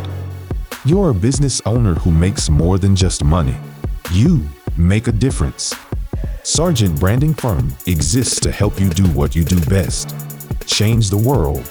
You're 0.84 1.10
a 1.10 1.14
business 1.14 1.60
owner 1.66 1.94
who 1.94 2.12
makes 2.12 2.48
more 2.48 2.78
than 2.78 2.94
just 2.94 3.24
money. 3.24 3.56
You 4.12 4.48
make 4.78 5.08
a 5.08 5.12
difference. 5.12 5.74
Sargent 6.42 6.98
Branding 7.00 7.34
Firm 7.34 7.72
exists 7.86 8.38
to 8.40 8.52
help 8.52 8.80
you 8.80 8.88
do 8.90 9.04
what 9.08 9.34
you 9.34 9.44
do 9.44 9.58
best 9.66 10.14
change 10.66 11.10
the 11.10 11.16
world. 11.16 11.70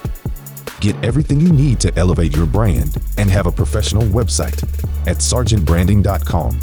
Get 0.82 0.96
everything 1.04 1.40
you 1.40 1.50
need 1.50 1.80
to 1.82 1.98
elevate 1.98 2.36
your 2.36 2.46
brand 2.46 2.98
and 3.18 3.30
have 3.30 3.46
a 3.46 3.52
professional 3.52 4.04
website 4.04 4.62
at 5.08 5.18
sargentbranding.com. 5.18 6.60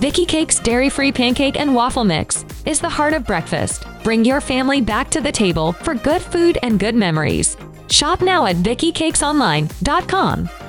Vicky 0.00 0.26
Cake's 0.26 0.60
dairy 0.60 0.90
free 0.90 1.10
pancake 1.10 1.58
and 1.58 1.74
waffle 1.74 2.04
mix 2.04 2.44
is 2.66 2.80
the 2.80 2.88
heart 2.88 3.14
of 3.14 3.26
breakfast. 3.26 3.84
Bring 4.04 4.24
your 4.24 4.40
family 4.40 4.80
back 4.80 5.10
to 5.10 5.20
the 5.20 5.32
table 5.32 5.72
for 5.72 5.94
good 5.94 6.20
food 6.20 6.58
and 6.62 6.78
good 6.78 6.94
memories. 6.94 7.56
Shop 7.88 8.20
now 8.20 8.46
at 8.46 8.56
VickyCakesOnline.com. 8.56 10.65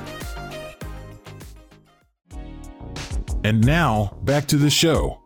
And 3.48 3.66
now, 3.66 4.18
back 4.24 4.46
to 4.48 4.58
the 4.58 4.70
show. 4.70 5.22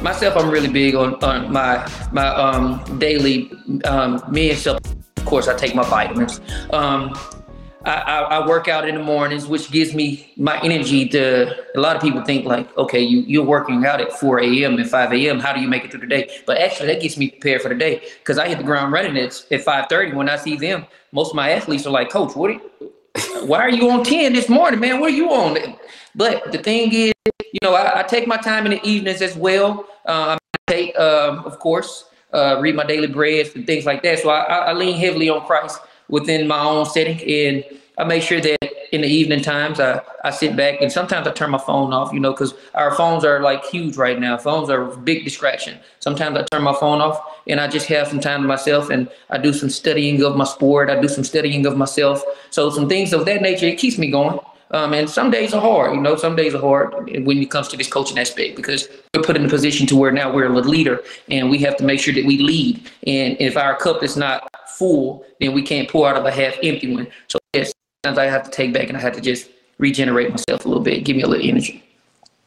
Myself, 0.00 0.36
I'm 0.36 0.48
really 0.48 0.68
big 0.68 0.94
on, 0.94 1.16
on 1.24 1.52
my 1.52 1.84
my 2.12 2.28
um, 2.28 3.00
daily 3.00 3.50
um, 3.84 4.22
me 4.30 4.50
and 4.50 4.56
self. 4.56 4.78
Of 5.16 5.24
course, 5.24 5.48
I 5.48 5.56
take 5.56 5.74
my 5.74 5.82
vitamins. 5.82 6.40
Um, 6.72 7.18
I, 7.84 7.94
I, 7.94 8.18
I, 8.36 8.46
work 8.46 8.68
out 8.68 8.88
in 8.88 8.94
the 8.94 9.02
mornings, 9.02 9.48
which 9.48 9.72
gives 9.72 9.92
me 9.92 10.32
my 10.36 10.60
energy 10.60 11.08
to. 11.08 11.52
A 11.74 11.80
lot 11.80 11.96
of 11.96 12.02
people 12.02 12.22
think 12.22 12.44
like, 12.44 12.78
okay, 12.78 13.00
you 13.00 13.22
you're 13.22 13.44
working 13.44 13.84
out 13.84 14.00
at 14.00 14.12
4 14.12 14.38
a.m. 14.38 14.78
and 14.78 14.88
5 14.88 15.12
a.m. 15.12 15.40
How 15.40 15.52
do 15.52 15.60
you 15.60 15.66
make 15.66 15.84
it 15.84 15.90
through 15.90 16.02
the 16.02 16.06
day? 16.06 16.30
But 16.46 16.58
actually, 16.58 16.94
that 16.94 17.02
gets 17.02 17.16
me 17.16 17.30
prepared 17.30 17.60
for 17.60 17.70
the 17.70 17.74
day 17.74 18.02
because 18.20 18.38
I 18.38 18.46
hit 18.46 18.58
the 18.58 18.64
ground 18.64 18.92
running 18.92 19.16
at 19.16 19.32
at 19.50 19.64
5:30. 19.64 20.14
When 20.14 20.28
I 20.28 20.36
see 20.36 20.56
them, 20.56 20.86
most 21.10 21.30
of 21.30 21.34
my 21.34 21.50
athletes 21.50 21.88
are 21.88 21.90
like, 21.90 22.08
Coach, 22.08 22.36
what? 22.36 22.50
Are 22.50 22.52
you, 22.52 22.70
why 23.46 23.58
are 23.58 23.70
you 23.70 23.90
on 23.90 24.04
10 24.04 24.32
this 24.32 24.48
morning, 24.48 24.78
man? 24.78 25.00
What 25.00 25.10
are 25.10 25.16
you 25.16 25.30
on? 25.30 25.56
But 26.14 26.52
the 26.52 26.58
thing 26.58 26.92
is, 26.92 27.12
you 27.26 27.58
know, 27.62 27.74
I, 27.74 28.00
I 28.00 28.02
take 28.02 28.26
my 28.26 28.36
time 28.36 28.66
in 28.66 28.72
the 28.72 28.86
evenings 28.86 29.22
as 29.22 29.36
well. 29.36 29.86
Uh, 30.06 30.36
I 30.36 30.58
take, 30.66 30.98
um, 30.98 31.40
of 31.40 31.58
course, 31.58 32.04
uh, 32.32 32.58
read 32.60 32.74
my 32.74 32.84
daily 32.84 33.06
breads 33.06 33.54
and 33.54 33.66
things 33.66 33.86
like 33.86 34.02
that. 34.02 34.20
So 34.20 34.30
I, 34.30 34.42
I 34.42 34.72
lean 34.72 34.98
heavily 34.98 35.28
on 35.28 35.44
Christ 35.46 35.80
within 36.08 36.48
my 36.48 36.60
own 36.60 36.86
setting, 36.86 37.20
and 37.22 37.64
I 37.98 38.04
make 38.04 38.22
sure 38.22 38.40
that 38.40 38.58
in 38.92 39.02
the 39.02 39.08
evening 39.08 39.42
times 39.42 39.78
I, 39.78 40.00
I 40.24 40.30
sit 40.30 40.56
back 40.56 40.80
and 40.80 40.90
sometimes 40.90 41.26
I 41.26 41.32
turn 41.32 41.50
my 41.50 41.58
phone 41.58 41.92
off, 41.92 42.12
you 42.12 42.20
know, 42.20 42.32
because 42.32 42.54
our 42.74 42.94
phones 42.94 43.24
are 43.24 43.40
like 43.40 43.64
huge 43.64 43.96
right 43.96 44.18
now. 44.18 44.36
Phones 44.36 44.68
are 44.68 44.90
a 44.90 44.96
big 44.96 45.24
distraction. 45.24 45.78
Sometimes 46.00 46.36
I 46.36 46.44
turn 46.50 46.62
my 46.62 46.74
phone 46.74 47.00
off 47.00 47.22
and 47.46 47.60
I 47.60 47.68
just 47.68 47.86
have 47.86 48.08
some 48.08 48.20
time 48.20 48.42
to 48.42 48.48
myself 48.48 48.90
and 48.90 49.08
I 49.28 49.38
do 49.38 49.52
some 49.52 49.70
studying 49.70 50.22
of 50.22 50.36
my 50.36 50.44
sport. 50.44 50.90
I 50.90 51.00
do 51.00 51.08
some 51.08 51.24
studying 51.24 51.66
of 51.66 51.76
myself. 51.76 52.22
So 52.50 52.70
some 52.70 52.88
things 52.88 53.12
of 53.12 53.26
that 53.26 53.42
nature, 53.42 53.66
it 53.66 53.78
keeps 53.78 53.98
me 53.98 54.10
going. 54.10 54.40
Um, 54.72 54.94
and 54.94 55.10
some 55.10 55.32
days 55.32 55.52
are 55.52 55.60
hard, 55.60 55.94
you 55.94 56.00
know, 56.00 56.14
some 56.14 56.36
days 56.36 56.54
are 56.54 56.60
hard 56.60 56.94
when 57.24 57.38
it 57.38 57.50
comes 57.50 57.66
to 57.68 57.76
this 57.76 57.88
coaching 57.88 58.18
aspect 58.18 58.54
because 58.54 58.88
we're 59.14 59.22
put 59.22 59.36
in 59.36 59.44
a 59.44 59.48
position 59.48 59.84
to 59.88 59.96
where 59.96 60.12
now 60.12 60.32
we're 60.32 60.46
a 60.46 60.60
leader 60.60 61.02
and 61.28 61.50
we 61.50 61.58
have 61.58 61.76
to 61.78 61.84
make 61.84 61.98
sure 61.98 62.14
that 62.14 62.24
we 62.24 62.38
lead. 62.38 62.88
And 63.06 63.36
if 63.40 63.56
our 63.56 63.74
cup 63.76 64.04
is 64.04 64.16
not 64.16 64.48
full, 64.78 65.24
then 65.40 65.54
we 65.54 65.62
can't 65.62 65.88
pour 65.88 66.08
out 66.08 66.16
of 66.16 66.24
a 66.24 66.30
half 66.30 66.54
empty 66.62 66.94
one. 66.94 67.08
So 67.26 67.40
yes, 67.52 67.72
sometimes 68.04 68.18
I 68.18 68.26
have 68.26 68.44
to 68.44 68.50
take 68.50 68.72
back 68.72 68.88
and 68.88 68.96
I 68.96 69.00
have 69.00 69.14
to 69.14 69.20
just 69.20 69.50
regenerate 69.78 70.30
myself 70.30 70.64
a 70.64 70.68
little 70.68 70.84
bit, 70.84 71.04
give 71.04 71.16
me 71.16 71.22
a 71.22 71.26
little 71.26 71.46
energy. 71.46 71.82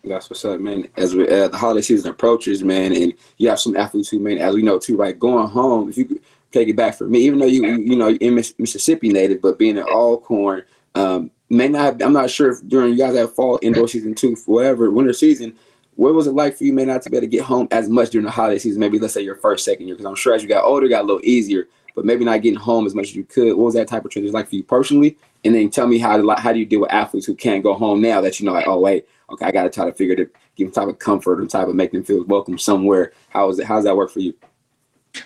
That's 0.06 0.30
what's 0.30 0.46
up, 0.46 0.62
man. 0.62 0.88
As 0.96 1.16
we, 1.16 1.28
uh, 1.28 1.50
the 1.50 1.58
holiday 1.58 1.82
season 1.82 2.12
approaches, 2.12 2.64
man, 2.64 2.94
and 2.94 3.14
you 3.38 3.50
have 3.50 3.60
some 3.60 3.76
athletes 3.76 4.10
who, 4.10 4.20
man, 4.20 4.38
as 4.38 4.56
we 4.56 4.62
know 4.62 4.80
too, 4.80 4.96
right? 4.98 5.18
Going 5.18 5.48
home, 5.48 5.90
if 5.90 5.98
you 5.98 6.22
take 6.52 6.68
it 6.68 6.76
back 6.76 6.96
for 6.96 7.08
me, 7.08 7.20
even 7.20 7.40
though 7.40 7.46
you, 7.46 7.66
you 7.66 7.96
know, 7.96 8.12
in 8.12 8.36
Mississippi 8.36 9.10
native, 9.10 9.42
but 9.42 9.58
being 9.58 9.78
an 9.78 9.86
Alcorn, 9.86 10.64
um, 10.96 11.32
may 11.50 11.68
not. 11.68 12.02
I'm 12.02 12.14
not 12.14 12.30
sure 12.30 12.52
if 12.52 12.68
during 12.68 12.94
you 12.94 12.98
guys 12.98 13.16
have 13.16 13.34
fall 13.34 13.60
indoor 13.62 13.88
season 13.88 14.16
two, 14.16 14.36
whatever 14.46 14.90
winter 14.92 15.14
season. 15.14 15.56
What 15.96 16.16
was 16.16 16.26
it 16.26 16.32
like 16.32 16.58
for 16.58 16.64
you, 16.64 16.74
may 16.74 16.86
not 16.86 17.04
to 17.04 17.10
be 17.10 17.18
able 17.18 17.28
to 17.28 17.30
get 17.30 17.44
home 17.44 17.68
as 17.70 17.88
much 17.88 18.10
during 18.10 18.26
the 18.26 18.32
holiday 18.32 18.58
season? 18.58 18.80
Maybe 18.80 18.98
let's 18.98 19.14
say 19.14 19.22
your 19.22 19.36
first, 19.36 19.64
second 19.64 19.86
year, 19.86 19.96
because 19.96 20.08
I'm 20.08 20.16
sure 20.16 20.34
as 20.34 20.42
you 20.42 20.50
got 20.50 20.64
older, 20.64 20.88
it 20.88 20.90
got 20.90 21.04
a 21.04 21.08
little 21.08 21.22
easier. 21.24 21.68
But 21.96 22.06
maybe 22.06 22.26
not 22.26 22.42
getting 22.42 22.58
home 22.58 22.88
as 22.88 22.96
much 22.96 23.10
as 23.10 23.16
you 23.16 23.24
could. 23.24 23.50
What 23.50 23.66
was 23.66 23.76
that 23.76 23.88
type 23.88 24.04
of 24.04 24.10
transition 24.10 24.34
like 24.34 24.50
for 24.50 24.56
you 24.56 24.64
personally? 24.64 25.16
And 25.46 25.54
then 25.54 25.70
tell 25.70 25.86
me 25.86 26.00
how 26.00 26.18
to, 26.18 26.42
how 26.42 26.52
do 26.52 26.58
you 26.58 26.66
deal 26.66 26.82
with 26.82 26.92
athletes 26.92 27.28
who 27.28 27.36
can't 27.36 27.62
go 27.62 27.76
home 27.76 28.02
now 28.02 28.20
that 28.22 28.40
you 28.40 28.48
know 28.48 28.54
like 28.54 28.68
oh 28.68 28.80
wait 28.80 29.06
okay 29.30 29.46
I 29.46 29.52
got 29.52 29.64
to 29.64 29.70
try 29.70 29.86
to 29.86 29.94
figure 29.94 30.16
to 30.16 30.28
give 30.56 30.68
them 30.68 30.74
type 30.74 30.88
of 30.88 31.00
comfort 31.00 31.40
and 31.40 31.50
type 31.50 31.68
of 31.68 31.76
make 31.76 31.92
them 31.92 32.04
feel 32.04 32.24
welcome 32.26 32.58
somewhere. 32.58 33.14
How 33.30 33.50
is 33.50 33.60
it? 33.60 33.66
How 33.66 33.76
does 33.76 33.86
that 33.86 33.96
work 33.96 34.12
for 34.12 34.20
you? 34.20 34.34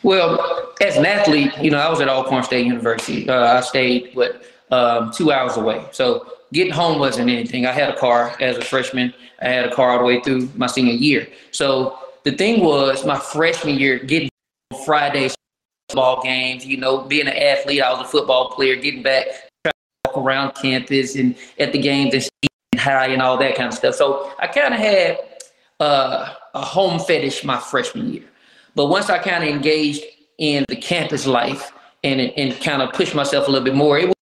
Well, 0.03 0.73
as 0.81 0.97
an 0.97 1.05
athlete, 1.05 1.51
you 1.61 1.71
know 1.71 1.77
I 1.77 1.89
was 1.89 2.01
at 2.01 2.09
Alcorn 2.09 2.43
State 2.43 2.65
University. 2.65 3.29
Uh, 3.29 3.57
I 3.57 3.61
stayed 3.61 4.13
what 4.13 4.43
um, 4.71 5.11
two 5.11 5.31
hours 5.31 5.57
away, 5.57 5.85
so 5.91 6.33
getting 6.53 6.73
home 6.73 6.99
wasn't 6.99 7.29
anything. 7.29 7.65
I 7.65 7.71
had 7.71 7.89
a 7.89 7.97
car 7.97 8.35
as 8.39 8.57
a 8.57 8.61
freshman. 8.61 9.13
I 9.41 9.49
had 9.49 9.65
a 9.65 9.73
car 9.73 9.91
all 9.91 9.99
the 9.99 10.05
way 10.05 10.21
through 10.21 10.49
my 10.55 10.67
senior 10.67 10.93
year. 10.93 11.27
So 11.51 11.99
the 12.23 12.31
thing 12.31 12.63
was, 12.63 13.05
my 13.05 13.19
freshman 13.19 13.77
year, 13.77 13.99
getting 13.99 14.29
Fridays 14.85 15.35
football 15.89 16.21
games, 16.21 16.65
you 16.65 16.77
know, 16.77 17.01
being 17.03 17.27
an 17.27 17.37
athlete, 17.37 17.81
I 17.81 17.91
was 17.91 18.01
a 18.01 18.09
football 18.09 18.49
player, 18.49 18.75
getting 18.75 19.03
back, 19.03 19.25
trying 19.63 19.73
to 19.73 20.11
walk 20.11 20.17
around 20.17 20.55
campus 20.55 21.15
and 21.15 21.35
at 21.59 21.71
the 21.71 21.79
games 21.79 22.29
and 22.43 22.79
high 22.79 23.07
and 23.07 23.21
all 23.21 23.37
that 23.37 23.55
kind 23.55 23.67
of 23.67 23.73
stuff. 23.73 23.95
So 23.95 24.33
I 24.39 24.47
kind 24.47 24.73
of 24.73 24.79
had 24.79 25.19
uh, 25.79 26.33
a 26.53 26.61
home 26.61 26.99
fetish 26.99 27.43
my 27.43 27.57
freshman 27.57 28.13
year. 28.13 28.25
But 28.75 28.87
once 28.87 29.09
I 29.09 29.17
kind 29.19 29.43
of 29.43 29.49
engaged 29.49 30.03
in 30.37 30.65
the 30.67 30.75
campus 30.75 31.25
life 31.25 31.71
and, 32.03 32.19
and 32.21 32.59
kind 32.61 32.81
of 32.81 32.91
pushed 32.93 33.15
myself 33.15 33.47
a 33.47 33.51
little 33.51 33.65
bit 33.65 33.75
more, 33.75 33.97
it 33.97 34.13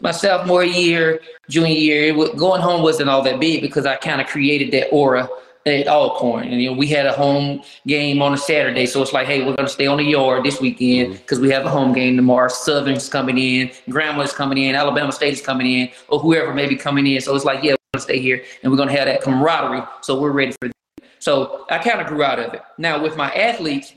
my 0.00 0.10
sophomore 0.10 0.64
year, 0.64 1.20
junior 1.48 1.74
year, 1.74 2.14
going 2.34 2.62
home 2.62 2.82
wasn't 2.82 3.10
all 3.10 3.22
that 3.22 3.38
big 3.40 3.60
because 3.60 3.84
I 3.84 3.96
kind 3.96 4.20
of 4.20 4.26
created 4.26 4.70
that 4.72 4.88
aura 4.90 5.28
at 5.66 5.86
Alcorn. 5.86 6.48
And 6.48 6.62
you 6.62 6.70
know, 6.70 6.76
we 6.76 6.86
had 6.86 7.04
a 7.04 7.12
home 7.12 7.62
game 7.86 8.22
on 8.22 8.32
a 8.32 8.38
Saturday, 8.38 8.86
so 8.86 9.02
it's 9.02 9.12
like, 9.12 9.26
hey, 9.26 9.44
we're 9.44 9.54
gonna 9.54 9.68
stay 9.68 9.86
on 9.86 9.98
the 9.98 10.04
yard 10.04 10.44
this 10.44 10.60
weekend 10.60 11.12
because 11.12 11.38
mm-hmm. 11.38 11.48
we 11.48 11.52
have 11.52 11.66
a 11.66 11.70
home 11.70 11.92
game 11.92 12.16
tomorrow. 12.16 12.48
Southern's 12.48 13.08
coming 13.10 13.36
in, 13.36 13.70
Grambling's 13.90 14.32
coming 14.32 14.56
in, 14.56 14.74
Alabama 14.74 15.12
State 15.12 15.34
is 15.34 15.42
coming 15.42 15.66
in, 15.66 15.90
or 16.08 16.18
whoever 16.18 16.54
may 16.54 16.66
be 16.66 16.76
coming 16.76 17.06
in. 17.06 17.20
So 17.20 17.36
it's 17.36 17.44
like, 17.44 17.62
yeah, 17.62 17.72
we're 17.72 17.98
gonna 17.98 18.02
stay 18.02 18.18
here 18.18 18.42
and 18.62 18.72
we're 18.72 18.78
gonna 18.78 18.92
have 18.92 19.06
that 19.06 19.20
camaraderie. 19.20 19.82
So 20.00 20.18
we're 20.18 20.32
ready 20.32 20.52
for 20.52 20.68
that. 20.68 21.06
So 21.18 21.66
I 21.68 21.76
kind 21.76 22.00
of 22.00 22.06
grew 22.06 22.22
out 22.22 22.38
of 22.38 22.54
it. 22.54 22.62
Now 22.78 23.02
with 23.02 23.18
my 23.18 23.30
athletes, 23.34 23.92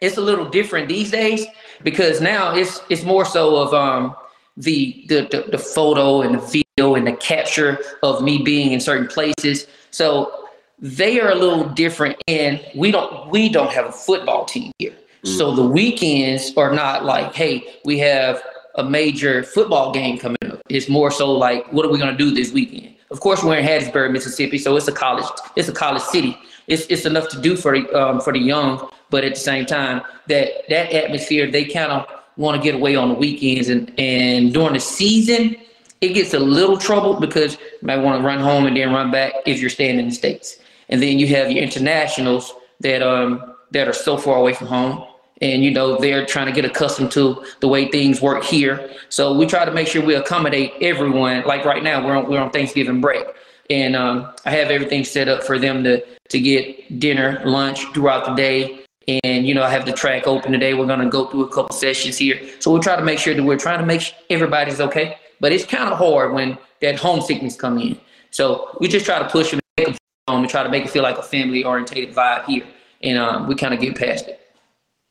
it's 0.00 0.16
a 0.16 0.22
little 0.22 0.48
different 0.48 0.88
these 0.88 1.10
days 1.10 1.46
because 1.82 2.22
now 2.22 2.54
it's 2.54 2.80
it's 2.88 3.02
more 3.02 3.26
so 3.26 3.56
of 3.56 3.74
um 3.74 4.16
the, 4.56 5.04
the, 5.08 5.28
the, 5.30 5.50
the 5.50 5.58
photo 5.58 6.22
and 6.22 6.34
the 6.34 6.38
video 6.38 6.94
and 6.94 7.06
the 7.06 7.12
capture 7.12 7.78
of 8.02 8.22
me 8.22 8.42
being 8.42 8.72
in 8.72 8.80
certain 8.80 9.06
places. 9.06 9.66
So 9.90 10.46
they 10.78 11.20
are 11.20 11.30
a 11.30 11.34
little 11.34 11.68
different 11.70 12.22
and 12.28 12.64
we 12.74 12.90
don't 12.90 13.30
we 13.30 13.48
don't 13.48 13.70
have 13.70 13.86
a 13.86 13.92
football 13.92 14.44
team 14.44 14.72
here. 14.78 14.94
Mm. 15.24 15.38
So 15.38 15.54
the 15.54 15.66
weekends 15.66 16.52
are 16.56 16.72
not 16.72 17.04
like, 17.04 17.34
hey, 17.34 17.78
we 17.84 17.98
have 18.00 18.42
a 18.74 18.84
major 18.84 19.42
football 19.42 19.92
game 19.92 20.18
coming 20.18 20.36
up. 20.50 20.60
It's 20.68 20.88
more 20.88 21.10
so 21.10 21.32
like, 21.32 21.70
what 21.72 21.86
are 21.86 21.88
we 21.88 21.98
gonna 21.98 22.16
do 22.16 22.30
this 22.30 22.52
weekend? 22.52 22.94
Of 23.10 23.20
course, 23.20 23.42
we're 23.42 23.56
in 23.56 23.64
Hattiesburg, 23.64 24.12
Mississippi, 24.12 24.58
so 24.58 24.76
it's 24.76 24.88
a 24.88 24.92
college, 24.92 25.24
it's 25.54 25.68
a 25.68 25.72
college 25.72 26.02
city. 26.02 26.36
It's, 26.66 26.84
it's 26.86 27.06
enough 27.06 27.28
to 27.28 27.40
do 27.40 27.56
for 27.56 27.76
um, 27.96 28.20
for 28.20 28.32
the 28.32 28.40
young, 28.40 28.90
but 29.08 29.24
at 29.24 29.34
the 29.34 29.40
same 29.40 29.64
time, 29.64 30.02
that 30.26 30.68
that 30.68 30.92
atmosphere, 30.92 31.48
they 31.50 31.64
kind 31.64 31.92
of 31.92 32.06
want 32.36 32.56
to 32.56 32.62
get 32.62 32.74
away 32.74 32.96
on 32.96 33.08
the 33.08 33.14
weekends 33.14 33.68
and, 33.68 33.92
and 33.98 34.52
during 34.52 34.74
the 34.74 34.80
season, 34.80 35.56
it 36.00 36.08
gets 36.08 36.34
a 36.34 36.38
little 36.38 36.76
trouble 36.76 37.18
because 37.18 37.54
you 37.54 37.86
might 37.86 37.98
want 37.98 38.20
to 38.20 38.26
run 38.26 38.38
home 38.38 38.66
and 38.66 38.76
then 38.76 38.92
run 38.92 39.10
back 39.10 39.32
if 39.46 39.60
you're 39.60 39.70
staying 39.70 39.98
in 39.98 40.08
the 40.08 40.14
States. 40.14 40.58
And 40.88 41.02
then 41.02 41.18
you 41.18 41.26
have 41.28 41.50
your 41.50 41.62
internationals 41.62 42.52
that 42.80 43.02
um 43.02 43.54
that 43.72 43.88
are 43.88 43.92
so 43.92 44.16
far 44.16 44.36
away 44.36 44.52
from 44.52 44.66
home. 44.68 45.04
And 45.42 45.64
you 45.64 45.70
know, 45.70 45.98
they're 45.98 46.24
trying 46.24 46.46
to 46.46 46.52
get 46.52 46.64
accustomed 46.64 47.10
to 47.12 47.44
the 47.60 47.68
way 47.68 47.90
things 47.90 48.22
work 48.22 48.44
here. 48.44 48.90
So 49.08 49.36
we 49.36 49.46
try 49.46 49.64
to 49.64 49.72
make 49.72 49.88
sure 49.88 50.04
we 50.04 50.14
accommodate 50.14 50.72
everyone. 50.80 51.42
Like 51.44 51.64
right 51.64 51.82
now, 51.82 52.06
we're 52.06 52.16
on, 52.16 52.30
we're 52.30 52.40
on 52.40 52.50
Thanksgiving 52.50 53.00
break. 53.00 53.26
And 53.68 53.96
um, 53.96 54.32
I 54.44 54.50
have 54.50 54.70
everything 54.70 55.04
set 55.04 55.28
up 55.28 55.42
for 55.42 55.58
them 55.58 55.82
to 55.84 56.04
to 56.28 56.40
get 56.40 57.00
dinner, 57.00 57.42
lunch 57.44 57.84
throughout 57.92 58.26
the 58.26 58.34
day 58.34 58.85
and 59.08 59.46
you 59.46 59.54
know, 59.54 59.62
I 59.62 59.70
have 59.70 59.86
the 59.86 59.92
track 59.92 60.26
open 60.26 60.52
today. 60.52 60.74
We're 60.74 60.86
gonna 60.86 61.08
go 61.08 61.26
through 61.26 61.44
a 61.44 61.48
couple 61.48 61.74
sessions 61.76 62.18
here. 62.18 62.40
So 62.58 62.72
we'll 62.72 62.82
try 62.82 62.96
to 62.96 63.04
make 63.04 63.18
sure 63.18 63.34
that 63.34 63.42
we're 63.42 63.58
trying 63.58 63.78
to 63.78 63.86
make 63.86 64.00
sure 64.00 64.16
everybody's 64.30 64.80
okay. 64.80 65.18
But 65.40 65.52
it's 65.52 65.64
kind 65.64 65.92
of 65.92 65.98
hard 65.98 66.32
when 66.32 66.58
that 66.80 66.98
homesickness 66.98 67.56
come 67.56 67.78
in. 67.78 68.00
So 68.30 68.76
we 68.80 68.88
just 68.88 69.06
try 69.06 69.18
to 69.18 69.28
push 69.28 69.50
them, 69.50 69.60
make 69.76 69.86
them 69.88 69.96
home 70.28 70.40
and 70.42 70.50
try 70.50 70.62
to 70.62 70.68
make 70.68 70.84
it 70.84 70.90
feel 70.90 71.02
like 71.02 71.18
a 71.18 71.22
family 71.22 71.64
orientated 71.64 72.14
vibe 72.14 72.46
here. 72.46 72.66
And 73.02 73.18
um, 73.18 73.46
we 73.46 73.54
kind 73.54 73.74
of 73.74 73.80
get 73.80 73.96
past 73.96 74.26
it. 74.26 74.40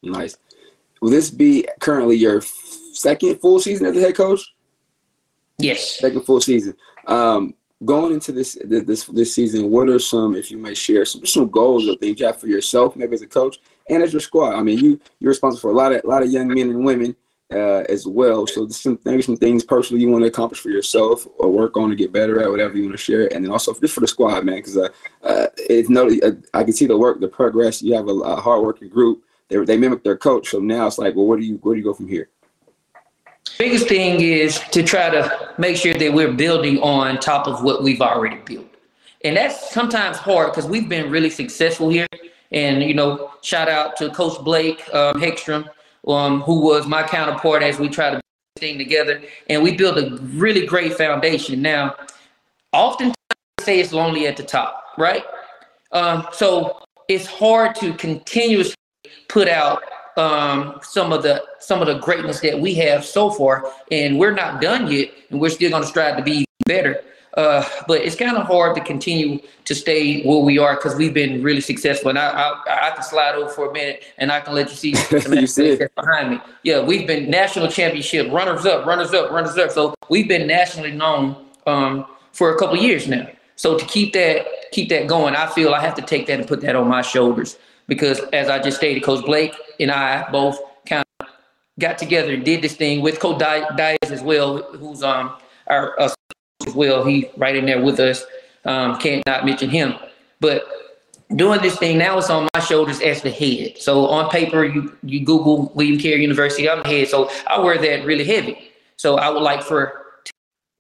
Nice. 0.04 0.38
Will 1.02 1.12
this 1.12 1.30
be 1.30 1.68
currently 1.80 2.18
your 2.18 2.42
second 2.42 3.40
full 3.40 3.60
season 3.60 3.86
as 3.86 3.96
a 3.96 4.02
head 4.02 4.16
coach? 4.16 4.42
Yes. 5.58 6.00
Second 6.00 6.22
full 6.22 6.42
season. 6.42 6.76
Um, 7.08 7.54
going 7.84 8.14
into 8.14 8.32
this 8.32 8.58
this 8.66 9.06
this 9.06 9.34
season, 9.34 9.70
what 9.70 9.90
are 9.90 10.00
some, 10.00 10.36
if 10.36 10.52
you 10.52 10.58
may 10.58 10.74
share, 10.74 11.06
some 11.06 11.26
some 11.26 11.50
goals 11.50 11.88
or 11.88 11.96
things 11.96 12.20
you 12.20 12.26
have 12.26 12.40
for 12.40 12.48
yourself, 12.48 12.96
maybe 12.96 13.14
as 13.14 13.22
a 13.22 13.28
coach 13.28 13.60
and 13.90 14.04
as 14.04 14.14
your 14.14 14.20
squad? 14.20 14.56
I 14.56 14.64
mean, 14.64 14.80
you 14.80 15.00
you're 15.20 15.30
responsible 15.30 15.62
for 15.62 15.72
a 15.72 15.76
lot 15.76 15.94
of 15.94 16.04
a 16.04 16.08
lot 16.08 16.24
of 16.24 16.32
young 16.32 16.48
men 16.48 16.70
and 16.70 16.84
women 16.86 17.16
uh, 17.54 17.84
as 17.90 18.08
well. 18.08 18.48
So 18.48 18.68
some 18.70 19.00
maybe 19.06 19.22
some 19.22 19.38
things 19.38 19.64
personally 19.64 20.02
you 20.02 20.10
want 20.10 20.24
to 20.24 20.28
accomplish 20.28 20.60
for 20.60 20.70
yourself 20.70 21.28
or 21.38 21.50
work 21.52 21.78
on 21.78 21.90
to 21.90 21.96
get 21.96 22.12
better 22.12 22.42
at, 22.42 22.50
whatever 22.50 22.76
you 22.76 22.84
want 22.84 22.98
to 22.98 23.04
share, 23.04 23.34
and 23.34 23.46
then 23.46 23.52
also 23.52 23.74
just 23.74 23.94
for 23.94 24.02
the 24.02 24.08
squad, 24.08 24.44
man, 24.46 24.58
because 24.58 24.78
uh, 24.78 24.90
uh, 25.24 25.48
it's 25.58 25.90
no, 25.90 26.08
uh, 26.08 26.32
I 26.54 26.64
can 26.64 26.74
see 26.74 26.86
the 26.86 26.98
work, 26.98 27.20
the 27.20 27.28
progress. 27.28 27.82
You 27.82 27.96
have 27.96 28.08
a, 28.08 28.14
a 28.14 28.36
hardworking 28.36 28.90
group. 28.90 29.24
They 29.50 29.58
they 29.64 29.78
mimic 29.78 30.04
their 30.04 30.18
coach, 30.18 30.50
so 30.50 30.60
now 30.60 30.88
it's 30.88 30.98
like, 30.98 31.16
well, 31.16 31.26
where 31.26 31.38
do 31.38 31.46
you 31.46 31.56
where 31.62 31.76
do 31.76 31.80
you 31.80 31.86
go 31.86 31.94
from 31.94 32.08
here? 32.08 32.30
Biggest 33.60 33.88
thing 33.88 34.20
is 34.20 34.60
to 34.72 34.84
try 34.84 35.10
to 35.10 35.54
make 35.58 35.78
sure 35.78 35.94
that 35.94 36.12
we're 36.12 36.34
building 36.34 36.80
on 36.82 37.20
top 37.20 37.48
of 37.48 37.64
what 37.64 37.84
we've 37.84 38.02
already 38.02 38.38
built. 38.44 38.66
And 39.24 39.38
that's 39.38 39.72
sometimes 39.72 40.18
hard 40.18 40.52
because 40.52 40.68
we've 40.70 40.90
been 40.90 41.10
really 41.10 41.30
successful 41.30 41.90
here. 41.90 42.08
And, 42.52 42.84
you 42.84 42.94
know, 42.94 43.32
shout 43.42 43.68
out 43.68 43.98
to 43.98 44.10
Coach 44.10 44.44
Blake 44.44 44.82
um, 44.94 45.20
Hegstrom, 45.20 45.70
um, 46.08 46.42
who 46.42 46.62
was 46.62 46.88
my 46.88 47.04
counterpart 47.04 47.64
as 47.64 47.80
we 47.80 47.90
try 47.90 48.12
to 48.12 48.22
thing 48.58 48.78
together. 48.78 49.22
And 49.50 49.62
we 49.62 49.76
built 49.76 49.98
a 49.98 50.16
really 50.18 50.66
great 50.66 50.94
foundation. 50.94 51.62
Now, 51.62 51.96
oftentimes 52.72 53.16
say 53.60 53.80
it's 53.80 53.92
lonely 53.92 54.28
at 54.28 54.38
the 54.38 54.44
top, 54.44 54.84
right? 54.98 55.24
Um, 55.92 56.28
so 56.32 56.82
it's 57.08 57.26
hard 57.26 57.76
to 57.76 57.94
continuously 57.94 58.76
put 59.28 59.48
out 59.48 59.82
um, 60.18 60.80
some 60.82 61.12
of 61.12 61.24
the 61.24 61.44
some 61.60 61.82
of 61.82 61.88
the 61.88 62.00
greatness 62.00 62.40
that 62.42 62.58
we 62.58 62.74
have 62.76 63.04
so 63.04 63.30
far, 63.30 63.70
and 63.92 64.18
we're 64.18 64.34
not 64.34 64.62
done 64.62 64.90
yet, 64.90 65.10
and 65.30 65.42
we're 65.42 65.50
still 65.50 65.70
going 65.70 65.82
to 65.82 65.88
strive 65.88 66.16
to 66.18 66.24
be 66.24 66.46
better. 66.66 67.02
Uh, 67.36 67.68
but 67.88 68.02
it's 68.02 68.16
kind 68.16 68.38
of 68.38 68.48
hard 68.48 68.76
to 68.76 68.82
continue 68.82 69.40
to 69.66 69.76
stay 69.76 70.24
where 70.24 70.40
we 70.40 70.58
are 70.58 70.76
because 70.76 70.96
we've 70.96 71.14
been 71.14 71.44
really 71.44 71.60
successful. 71.60 72.10
And 72.10 72.18
I, 72.18 72.30
I, 72.30 72.88
I 72.88 72.92
can 72.92 73.04
slide 73.04 73.36
over 73.36 73.50
for 73.50 73.70
a 73.70 73.74
minute, 73.74 74.04
and 74.18 74.32
I 74.32 74.40
can 74.40 74.54
let 74.54 74.70
you 74.70 74.76
see 74.76 74.96
some 75.20 75.34
You 75.34 75.48
see 75.48 75.78
behind 75.96 76.32
me. 76.32 76.40
Yeah, 76.64 76.82
we've 76.82 77.06
been 77.06 77.30
national 77.30 77.68
championship 77.68 78.32
runners 78.32 78.66
up, 78.66 78.86
runners 78.86 79.14
up, 79.14 79.32
runners 79.32 79.58
up. 79.58 79.72
So 79.72 79.96
we've 80.08 80.28
been 80.28 80.48
nationally 80.48 80.92
known 80.92 81.36
um, 81.68 82.06
for 82.32 82.56
a 82.56 82.58
couple 82.58 82.78
years 82.78 83.08
now. 83.08 83.28
So 83.58 83.78
to 83.78 83.86
keep 83.86 84.14
that 84.14 84.46
keep 84.72 84.90
that 84.90 85.08
going, 85.08 85.36
I 85.36 85.48
feel 85.48 85.74
I 85.74 85.82
have 85.82 85.96
to 85.96 86.02
take 86.02 86.28
that 86.28 86.40
and 86.40 86.48
put 86.48 86.62
that 86.62 86.76
on 86.76 86.88
my 86.88 87.02
shoulders 87.02 87.58
because, 87.88 88.20
as 88.34 88.50
I 88.50 88.60
just 88.60 88.78
stated, 88.78 89.04
Coach 89.04 89.26
Blake 89.26 89.54
and 89.80 89.92
I 89.92 90.30
both 90.32 90.60
kind 90.86 91.06
of 91.20 91.28
got 91.80 91.98
together 91.98 92.34
and 92.34 92.44
did 92.44 92.62
this 92.62 92.76
thing 92.76 93.02
with 93.02 93.20
Coach 93.20 93.40
Di- 93.40 93.76
Diaz 93.76 94.12
as 94.12 94.22
well, 94.22 94.62
who's 94.74 95.04
um 95.04 95.36
our 95.68 96.00
uh, 96.00 96.10
as 96.66 96.74
well. 96.74 97.06
He 97.06 97.30
right 97.38 97.56
in 97.56 97.66
there 97.66 97.84
with 97.84 98.00
us. 98.00 98.24
Um, 98.66 98.98
can't 98.98 99.24
not 99.28 99.46
mention 99.46 99.70
him, 99.70 99.94
but 100.40 100.66
doing 101.36 101.62
this 101.62 101.78
thing 101.78 101.98
now 101.98 102.18
it's 102.18 102.30
on 102.30 102.48
my 102.54 102.60
shoulders 102.60 103.02
as 103.02 103.22
the 103.22 103.32
head. 103.32 103.78
So 103.78 104.08
on 104.08 104.30
paper, 104.30 104.64
you 104.64 104.96
you 105.04 105.24
Google 105.24 105.72
William 105.76 106.00
Carey 106.00 106.22
University, 106.22 106.70
I'm 106.70 106.84
the 106.84 106.90
head, 106.90 107.08
so 107.08 107.30
I 107.48 107.60
wear 107.60 107.78
that 107.78 108.06
really 108.06 108.24
heavy. 108.24 108.72
So 108.98 109.18
I 109.18 109.30
would 109.30 109.44
like 109.44 109.64
for 109.64 110.06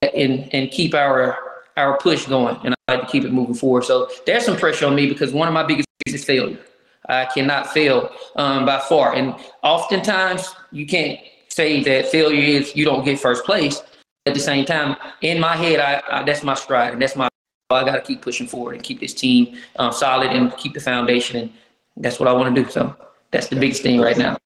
and 0.01 0.49
and 0.53 0.71
keep 0.71 0.93
our 0.93 1.37
our 1.77 1.97
push 1.97 2.25
going, 2.25 2.57
and 2.63 2.75
I 2.87 2.93
like 2.93 3.05
to 3.05 3.11
keep 3.11 3.23
it 3.23 3.33
moving 3.33 3.55
forward. 3.55 3.83
So 3.83 4.09
there's 4.25 4.45
some 4.45 4.57
pressure 4.57 4.87
on 4.87 4.95
me 4.95 5.07
because 5.07 5.33
one 5.33 5.47
of 5.47 5.53
my 5.53 5.63
biggest 5.63 5.87
fears 6.05 6.21
is 6.21 6.25
failure. 6.25 6.59
I 7.07 7.25
cannot 7.25 7.71
fail 7.71 8.09
um, 8.35 8.65
by 8.65 8.79
far, 8.79 9.13
and 9.13 9.35
oftentimes 9.63 10.53
you 10.71 10.87
can't 10.87 11.19
say 11.49 11.83
that 11.83 12.07
failure 12.07 12.41
is 12.41 12.75
you 12.75 12.85
don't 12.85 13.05
get 13.05 13.19
first 13.19 13.45
place. 13.45 13.81
At 14.27 14.33
the 14.33 14.39
same 14.39 14.65
time, 14.65 14.95
in 15.21 15.39
my 15.39 15.55
head, 15.55 15.79
I, 15.79 16.01
I 16.09 16.23
that's 16.23 16.41
my 16.43 16.55
stride, 16.55 16.93
and 16.93 17.01
that's 17.01 17.15
my 17.15 17.29
I 17.69 17.83
got 17.83 17.93
to 17.95 18.01
keep 18.01 18.21
pushing 18.21 18.47
forward 18.47 18.75
and 18.75 18.83
keep 18.83 18.99
this 18.99 19.13
team 19.13 19.55
um, 19.77 19.91
solid 19.91 20.31
and 20.31 20.55
keep 20.57 20.73
the 20.73 20.79
foundation, 20.79 21.37
and 21.37 21.51
that's 21.97 22.19
what 22.19 22.27
I 22.27 22.33
want 22.33 22.55
to 22.55 22.63
do. 22.63 22.69
So 22.69 22.95
that's 23.31 23.47
the 23.47 23.55
biggest 23.55 23.83
thing 23.83 23.99
right 24.01 24.17
now. 24.17 24.37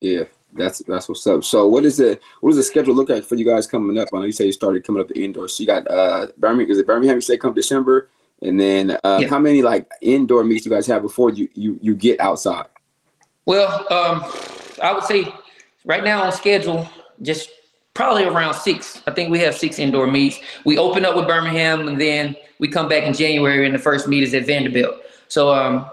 Yeah, 0.00 0.24
that's 0.54 0.78
that's 0.88 1.08
what's 1.08 1.24
up. 1.26 1.44
So 1.44 1.68
what 1.68 1.84
is 1.84 2.00
it? 2.00 2.20
What 2.40 2.50
does 2.50 2.56
the 2.56 2.62
schedule 2.64 2.94
look 2.94 3.08
like 3.10 3.24
for 3.24 3.36
you 3.36 3.44
guys 3.44 3.66
coming 3.68 3.96
up? 3.98 4.08
I 4.12 4.18
know 4.18 4.24
you 4.24 4.32
say 4.32 4.46
you 4.46 4.52
started 4.52 4.84
coming 4.84 5.00
up 5.02 5.08
the 5.08 5.22
indoors. 5.22 5.54
So 5.54 5.62
you 5.62 5.66
got 5.68 5.88
uh 5.88 6.28
Birmingham. 6.36 6.72
Is 6.72 6.78
it 6.78 6.86
Birmingham? 6.86 7.16
You 7.16 7.20
say 7.20 7.36
come 7.36 7.54
December, 7.54 8.08
and 8.42 8.58
then 8.58 8.98
uh, 9.04 9.18
Yeah. 9.20 9.28
how 9.28 9.38
many 9.38 9.62
like 9.62 9.88
indoor 10.00 10.42
meets 10.42 10.64
you 10.64 10.70
guys 10.72 10.86
have 10.88 11.02
before 11.02 11.30
you 11.30 11.48
you 11.54 11.78
you 11.80 11.94
get 11.94 12.18
outside? 12.20 12.66
Well, 13.46 13.86
um, 13.92 14.24
I 14.82 14.92
would 14.92 15.04
say 15.04 15.32
right 15.84 16.02
now 16.02 16.22
on 16.24 16.32
schedule, 16.32 16.88
just 17.22 17.50
probably 17.98 18.22
around 18.22 18.54
six. 18.54 19.02
I 19.08 19.10
think 19.10 19.28
we 19.28 19.40
have 19.40 19.56
six 19.56 19.80
indoor 19.80 20.06
meets. 20.06 20.38
We 20.64 20.78
open 20.78 21.04
up 21.04 21.16
with 21.16 21.26
Birmingham, 21.26 21.88
and 21.88 22.00
then 22.00 22.36
we 22.60 22.68
come 22.68 22.88
back 22.88 23.02
in 23.02 23.12
January, 23.12 23.66
and 23.66 23.74
the 23.74 23.78
first 23.80 24.06
meet 24.06 24.22
is 24.22 24.32
at 24.34 24.46
Vanderbilt. 24.46 25.02
So, 25.26 25.52
um, 25.52 25.84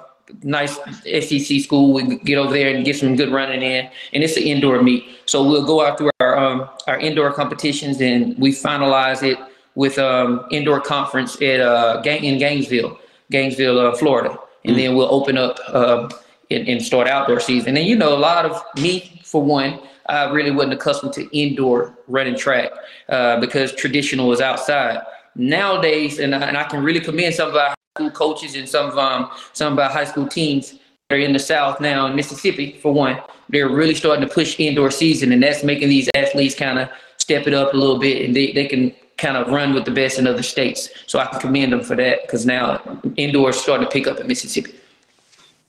nice 0.43 0.75
SEC 1.03 1.61
school. 1.61 1.93
We 1.93 2.19
get 2.19 2.37
over 2.37 2.53
there 2.53 2.75
and 2.75 2.85
get 2.85 2.95
some 2.95 3.15
good 3.15 3.31
running 3.31 3.63
in, 3.63 3.89
and 4.13 4.23
it's 4.23 4.37
an 4.37 4.43
indoor 4.43 4.83
meet. 4.83 5.03
So 5.25 5.41
we'll 5.49 5.65
go 5.65 5.83
out 5.83 5.97
through 5.97 6.11
our 6.19 6.37
um, 6.37 6.69
our 6.85 6.99
indoor 6.99 7.33
competitions, 7.33 7.99
and 7.99 8.37
we 8.37 8.51
finalize 8.51 9.23
it 9.23 9.39
with 9.73 9.97
um, 9.97 10.45
indoor 10.51 10.81
conference 10.81 11.41
at 11.41 11.59
uh, 11.59 12.03
in 12.05 12.37
Gainesville, 12.37 12.99
Gainesville, 13.31 13.79
uh, 13.79 13.95
Florida, 13.95 14.37
and 14.63 14.77
then 14.77 14.95
we'll 14.95 15.11
open 15.11 15.39
up. 15.39 15.57
Uh, 15.69 16.07
and, 16.51 16.67
and 16.69 16.79
start 16.79 17.07
outdoor 17.07 17.39
season. 17.39 17.75
And 17.75 17.87
you 17.87 17.95
know, 17.95 18.15
a 18.15 18.19
lot 18.19 18.45
of 18.45 18.61
me, 18.79 19.19
for 19.23 19.41
one, 19.41 19.79
I 20.07 20.31
really 20.31 20.51
wasn't 20.51 20.73
accustomed 20.73 21.13
to 21.13 21.37
indoor 21.37 21.97
running 22.07 22.37
track 22.37 22.71
uh, 23.09 23.39
because 23.39 23.73
traditional 23.73 24.27
was 24.27 24.41
outside. 24.41 25.01
Nowadays, 25.35 26.19
and 26.19 26.33
I, 26.33 26.47
and 26.47 26.57
I 26.57 26.63
can 26.63 26.83
really 26.83 26.99
commend 26.99 27.35
some 27.35 27.49
of 27.49 27.55
our 27.55 27.69
high 27.69 27.75
school 27.97 28.11
coaches 28.11 28.55
and 28.55 28.67
some 28.67 28.89
of 28.89 28.97
um, 28.97 29.29
some 29.53 29.73
of 29.73 29.79
our 29.79 29.89
high 29.89 30.05
school 30.05 30.27
teams 30.27 30.75
that 31.09 31.15
are 31.15 31.19
in 31.19 31.33
the 31.33 31.39
South 31.39 31.81
now 31.81 32.05
in 32.07 32.15
Mississippi, 32.15 32.79
for 32.81 32.93
one, 32.93 33.19
they're 33.49 33.69
really 33.69 33.95
starting 33.95 34.27
to 34.27 34.33
push 34.33 34.59
indoor 34.59 34.91
season, 34.91 35.31
and 35.31 35.43
that's 35.43 35.63
making 35.63 35.89
these 35.89 36.09
athletes 36.15 36.55
kind 36.55 36.79
of 36.79 36.89
step 37.17 37.47
it 37.47 37.53
up 37.53 37.73
a 37.73 37.77
little 37.77 37.99
bit, 37.99 38.25
and 38.25 38.35
they, 38.35 38.51
they 38.51 38.65
can 38.65 38.93
kind 39.17 39.37
of 39.37 39.47
run 39.47 39.73
with 39.73 39.85
the 39.85 39.91
best 39.91 40.19
in 40.19 40.27
other 40.27 40.43
states. 40.43 40.89
So 41.07 41.19
I 41.19 41.25
can 41.25 41.39
commend 41.39 41.73
them 41.73 41.83
for 41.83 41.95
that 41.95 42.23
because 42.23 42.45
now 42.45 42.81
indoor 43.15 43.49
is 43.49 43.59
starting 43.59 43.87
to 43.87 43.91
pick 43.91 44.07
up 44.07 44.19
in 44.19 44.27
Mississippi. 44.27 44.75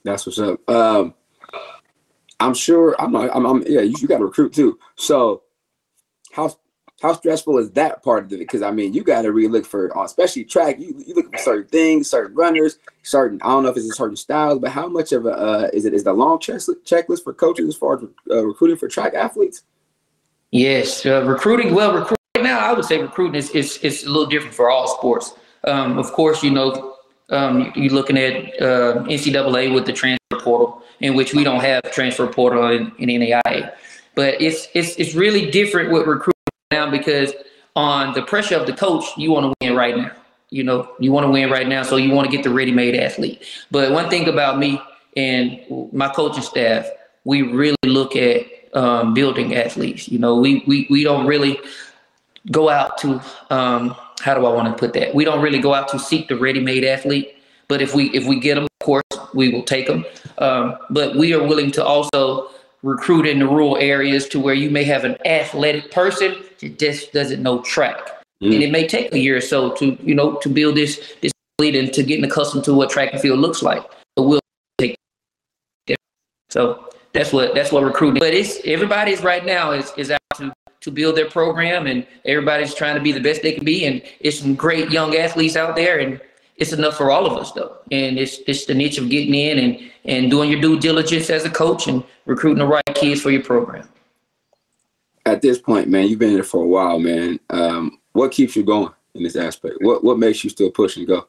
That's 0.04 0.26
what's 0.26 0.38
up. 0.38 0.68
Um, 0.68 1.14
I'm 2.40 2.54
sure. 2.54 2.94
I'm. 2.98 3.14
I'm. 3.16 3.46
I'm 3.46 3.62
yeah. 3.66 3.80
You, 3.80 3.94
you 4.00 4.08
got 4.08 4.18
to 4.18 4.24
recruit 4.24 4.52
too. 4.52 4.78
So 4.96 5.42
how 6.32 6.54
how 7.02 7.12
stressful 7.14 7.58
is 7.58 7.70
that 7.72 8.02
part 8.02 8.24
of 8.24 8.32
it? 8.32 8.38
Because 8.38 8.62
I 8.62 8.70
mean, 8.70 8.92
you 8.94 9.02
got 9.02 9.22
to 9.22 9.32
really 9.32 9.48
look 9.48 9.66
for, 9.66 9.96
uh, 9.96 10.04
especially 10.04 10.44
track. 10.44 10.78
You 10.78 10.94
you 11.06 11.14
look 11.14 11.30
for 11.32 11.38
certain 11.38 11.68
things, 11.68 12.10
certain 12.10 12.34
runners, 12.36 12.78
certain. 13.02 13.40
I 13.42 13.48
don't 13.48 13.62
know 13.62 13.70
if 13.70 13.76
it's 13.76 13.90
a 13.90 13.94
certain 13.94 14.16
styles, 14.16 14.58
but 14.58 14.70
how 14.70 14.88
much 14.88 15.12
of 15.12 15.24
a 15.26 15.30
uh, 15.30 15.70
is 15.72 15.84
it? 15.86 15.94
Is 15.94 16.04
the 16.04 16.12
long 16.12 16.38
checklist 16.38 17.24
for 17.24 17.32
coaches 17.32 17.68
as 17.68 17.74
far 17.76 17.96
as 17.96 18.04
uh, 18.30 18.44
recruiting 18.46 18.76
for 18.76 18.88
track 18.88 19.14
athletes? 19.14 19.62
Yes, 20.52 21.04
uh, 21.06 21.24
recruiting. 21.24 21.74
Well, 21.74 21.92
recruiting 21.94 22.16
now, 22.36 22.58
I 22.60 22.72
would 22.72 22.84
say 22.84 23.00
recruiting 23.00 23.34
is, 23.36 23.50
is, 23.50 23.78
is 23.78 24.04
a 24.04 24.08
little 24.08 24.26
different 24.26 24.54
for 24.54 24.70
all 24.70 24.86
sports. 24.88 25.34
Um, 25.64 25.98
of 25.98 26.12
course, 26.12 26.42
you 26.42 26.50
know, 26.50 26.96
um, 27.30 27.60
you- 27.60 27.72
you're 27.84 27.92
looking 27.92 28.16
at 28.16 28.34
uh, 28.62 29.02
NCAA 29.08 29.74
with 29.74 29.86
the 29.86 29.92
transfer 29.92 30.25
portal, 30.46 30.70
in 31.00 31.10
which 31.18 31.34
we 31.34 31.42
don't 31.48 31.64
have 31.70 31.82
transfer 31.90 32.26
portal 32.38 32.62
in, 32.76 32.92
in 33.02 33.08
NAIA. 33.20 33.72
But 34.14 34.40
it's 34.40 34.68
it's 34.78 34.94
it's 35.02 35.14
really 35.14 35.50
different 35.50 35.90
with 35.92 36.06
recruiting 36.06 36.56
now 36.70 36.90
because 36.90 37.34
on 37.74 38.14
the 38.14 38.22
pressure 38.22 38.56
of 38.56 38.66
the 38.66 38.72
coach, 38.72 39.04
you 39.16 39.28
want 39.34 39.44
to 39.46 39.52
win 39.60 39.76
right 39.76 39.96
now. 39.96 40.12
You 40.50 40.62
know, 40.62 40.78
you 41.00 41.10
want 41.12 41.26
to 41.26 41.30
win 41.30 41.50
right 41.50 41.68
now, 41.68 41.82
so 41.82 41.96
you 41.96 42.10
want 42.14 42.30
to 42.30 42.34
get 42.34 42.44
the 42.44 42.50
ready-made 42.50 42.94
athlete. 42.94 43.42
But 43.70 43.90
one 43.90 44.08
thing 44.08 44.28
about 44.28 44.58
me 44.58 44.80
and 45.16 45.60
my 45.92 46.08
coaching 46.08 46.42
staff, 46.42 46.88
we 47.24 47.42
really 47.42 47.88
look 47.98 48.14
at 48.14 48.46
um, 48.72 49.12
building 49.12 49.54
athletes. 49.56 50.08
You 50.08 50.18
know, 50.18 50.36
we 50.36 50.62
we 50.66 50.86
we 50.88 51.02
don't 51.02 51.26
really 51.26 51.58
go 52.50 52.68
out 52.68 52.96
to 52.98 53.20
um, 53.50 53.96
how 54.20 54.34
do 54.34 54.46
I 54.46 54.52
want 54.52 54.68
to 54.68 54.74
put 54.78 54.92
that? 54.94 55.14
We 55.14 55.24
don't 55.24 55.42
really 55.42 55.58
go 55.58 55.74
out 55.74 55.88
to 55.88 55.98
seek 55.98 56.28
the 56.28 56.36
ready-made 56.36 56.84
athlete. 56.84 57.34
But 57.68 57.82
if 57.82 57.94
we 57.94 58.04
if 58.10 58.24
we 58.26 58.38
get 58.38 58.54
them, 58.54 58.68
course, 58.86 59.04
we 59.34 59.50
will 59.52 59.64
take 59.64 59.86
them. 59.86 60.04
Um, 60.38 60.76
but 60.90 61.16
we 61.16 61.34
are 61.34 61.42
willing 61.42 61.70
to 61.72 61.84
also 61.84 62.48
recruit 62.82 63.26
in 63.26 63.40
the 63.40 63.46
rural 63.46 63.76
areas 63.78 64.28
to 64.28 64.38
where 64.38 64.54
you 64.54 64.70
may 64.70 64.84
have 64.84 65.04
an 65.04 65.16
athletic 65.26 65.90
person 65.90 66.36
that 66.60 66.78
just 66.78 67.12
doesn't 67.12 67.42
know 67.42 67.60
track, 67.62 67.98
and 68.40 68.54
it 68.54 68.70
may 68.70 68.86
take 68.86 69.12
a 69.12 69.18
year 69.18 69.36
or 69.36 69.40
so 69.40 69.74
to 69.74 69.98
you 70.02 70.14
know 70.14 70.36
to 70.36 70.48
build 70.48 70.76
this 70.76 71.14
this 71.20 71.32
athlete 71.58 71.74
and 71.74 71.92
to 71.92 72.02
getting 72.02 72.24
accustomed 72.24 72.64
to 72.64 72.72
what 72.74 72.88
track 72.90 73.12
and 73.12 73.20
field 73.20 73.40
looks 73.40 73.62
like. 73.62 73.82
But 74.14 74.22
we'll 74.22 74.40
take 74.78 74.96
so 76.48 76.88
that's 77.12 77.32
what 77.32 77.54
that's 77.54 77.72
what 77.72 77.82
recruiting. 77.82 78.20
But 78.20 78.34
it's 78.34 78.60
everybody's 78.64 79.22
right 79.22 79.44
now 79.44 79.72
is 79.72 79.92
is 79.96 80.10
out 80.10 80.20
to 80.36 80.52
to 80.82 80.90
build 80.92 81.16
their 81.16 81.28
program, 81.28 81.86
and 81.86 82.06
everybody's 82.24 82.74
trying 82.74 82.94
to 82.94 83.02
be 83.02 83.10
the 83.10 83.20
best 83.20 83.42
they 83.42 83.52
can 83.52 83.64
be. 83.64 83.86
And 83.86 84.02
it's 84.20 84.38
some 84.38 84.54
great 84.54 84.90
young 84.90 85.16
athletes 85.16 85.56
out 85.56 85.74
there, 85.74 85.98
and 85.98 86.20
it's 86.56 86.72
enough 86.72 86.96
for 86.96 87.10
all 87.10 87.26
of 87.26 87.36
us 87.36 87.52
though. 87.52 87.76
And 87.90 88.18
it's 88.18 88.38
it's 88.46 88.64
the 88.64 88.74
niche 88.74 88.98
of 88.98 89.08
getting 89.08 89.34
in 89.34 89.58
and 89.58 89.90
and 90.04 90.30
doing 90.30 90.50
your 90.50 90.60
due 90.60 90.78
diligence 90.78 91.30
as 91.30 91.44
a 91.44 91.50
coach 91.50 91.86
and 91.86 92.02
recruiting 92.24 92.58
the 92.58 92.66
right 92.66 92.84
kids 92.94 93.20
for 93.20 93.30
your 93.30 93.42
program. 93.42 93.88
At 95.24 95.42
this 95.42 95.58
point, 95.58 95.88
man, 95.88 96.08
you've 96.08 96.20
been 96.20 96.30
here 96.30 96.44
for 96.44 96.62
a 96.62 96.66
while, 96.66 96.98
man. 96.98 97.40
Um, 97.50 97.98
what 98.12 98.30
keeps 98.30 98.54
you 98.54 98.62
going 98.62 98.92
in 99.14 99.22
this 99.22 99.36
aspect? 99.36 99.76
What 99.80 100.04
what 100.04 100.18
makes 100.18 100.42
you 100.44 100.50
still 100.50 100.70
push 100.70 100.96
and 100.96 101.06
go? 101.06 101.26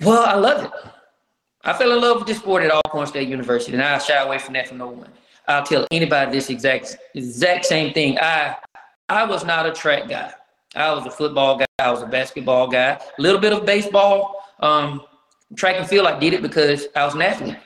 Well, 0.00 0.24
I 0.24 0.34
love 0.34 0.64
it. 0.64 0.70
I 1.64 1.72
fell 1.72 1.92
in 1.92 2.00
love 2.00 2.18
with 2.18 2.26
this 2.26 2.38
sport 2.38 2.62
at 2.62 2.70
Alcorn 2.70 3.06
State 3.06 3.28
University, 3.28 3.72
and 3.72 3.82
I 3.82 3.98
shy 3.98 4.14
away 4.16 4.38
from 4.38 4.54
that 4.54 4.68
for 4.68 4.74
no 4.74 4.88
one. 4.88 5.10
I'll 5.48 5.64
tell 5.64 5.86
anybody 5.90 6.32
this 6.32 6.50
exact 6.50 6.96
exact 7.14 7.66
same 7.66 7.92
thing. 7.92 8.18
I 8.18 8.56
I 9.08 9.24
was 9.24 9.44
not 9.44 9.66
a 9.66 9.72
track 9.72 10.08
guy. 10.08 10.32
I 10.76 10.92
was 10.92 11.06
a 11.06 11.10
football 11.10 11.58
guy. 11.58 11.66
I 11.78 11.90
was 11.90 12.02
a 12.02 12.06
basketball 12.06 12.68
guy. 12.68 13.00
A 13.18 13.22
little 13.22 13.40
bit 13.40 13.52
of 13.52 13.64
baseball. 13.64 14.42
Um, 14.60 15.02
track 15.56 15.76
and 15.76 15.88
field, 15.88 16.06
I 16.06 16.18
did 16.18 16.34
it 16.34 16.42
because 16.42 16.86
I 16.94 17.04
was 17.04 17.14
an 17.14 17.22
athlete. 17.22 17.56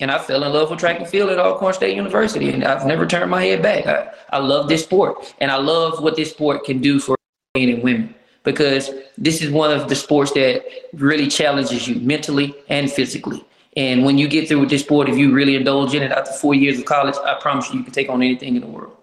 And 0.00 0.10
I 0.10 0.18
fell 0.18 0.44
in 0.44 0.52
love 0.52 0.70
with 0.70 0.78
track 0.78 0.98
and 0.98 1.08
field 1.08 1.30
at 1.30 1.38
Alcorn 1.38 1.74
State 1.74 1.96
University. 1.96 2.50
And 2.50 2.64
I've 2.64 2.86
never 2.86 3.06
turned 3.06 3.30
my 3.30 3.44
head 3.44 3.62
back. 3.62 3.86
I, 3.86 4.10
I 4.30 4.38
love 4.38 4.68
this 4.68 4.84
sport. 4.84 5.34
And 5.40 5.50
I 5.50 5.56
love 5.56 6.02
what 6.02 6.16
this 6.16 6.30
sport 6.30 6.64
can 6.64 6.80
do 6.80 7.00
for 7.00 7.16
men 7.56 7.68
and 7.68 7.82
women 7.82 8.14
because 8.44 8.90
this 9.16 9.42
is 9.42 9.50
one 9.50 9.70
of 9.70 9.88
the 9.88 9.96
sports 9.96 10.32
that 10.32 10.64
really 10.92 11.28
challenges 11.28 11.88
you 11.88 11.96
mentally 11.96 12.54
and 12.68 12.90
physically. 12.90 13.44
And 13.76 14.04
when 14.04 14.18
you 14.18 14.28
get 14.28 14.48
through 14.48 14.60
with 14.60 14.70
this 14.70 14.82
sport, 14.82 15.08
if 15.08 15.16
you 15.16 15.32
really 15.32 15.54
indulge 15.54 15.94
in 15.94 16.02
it 16.02 16.12
after 16.12 16.32
four 16.32 16.54
years 16.54 16.78
of 16.78 16.84
college, 16.84 17.16
I 17.24 17.38
promise 17.40 17.70
you, 17.70 17.78
you 17.78 17.84
can 17.84 17.92
take 17.92 18.08
on 18.08 18.22
anything 18.22 18.54
in 18.54 18.62
the 18.62 18.66
world. 18.66 18.97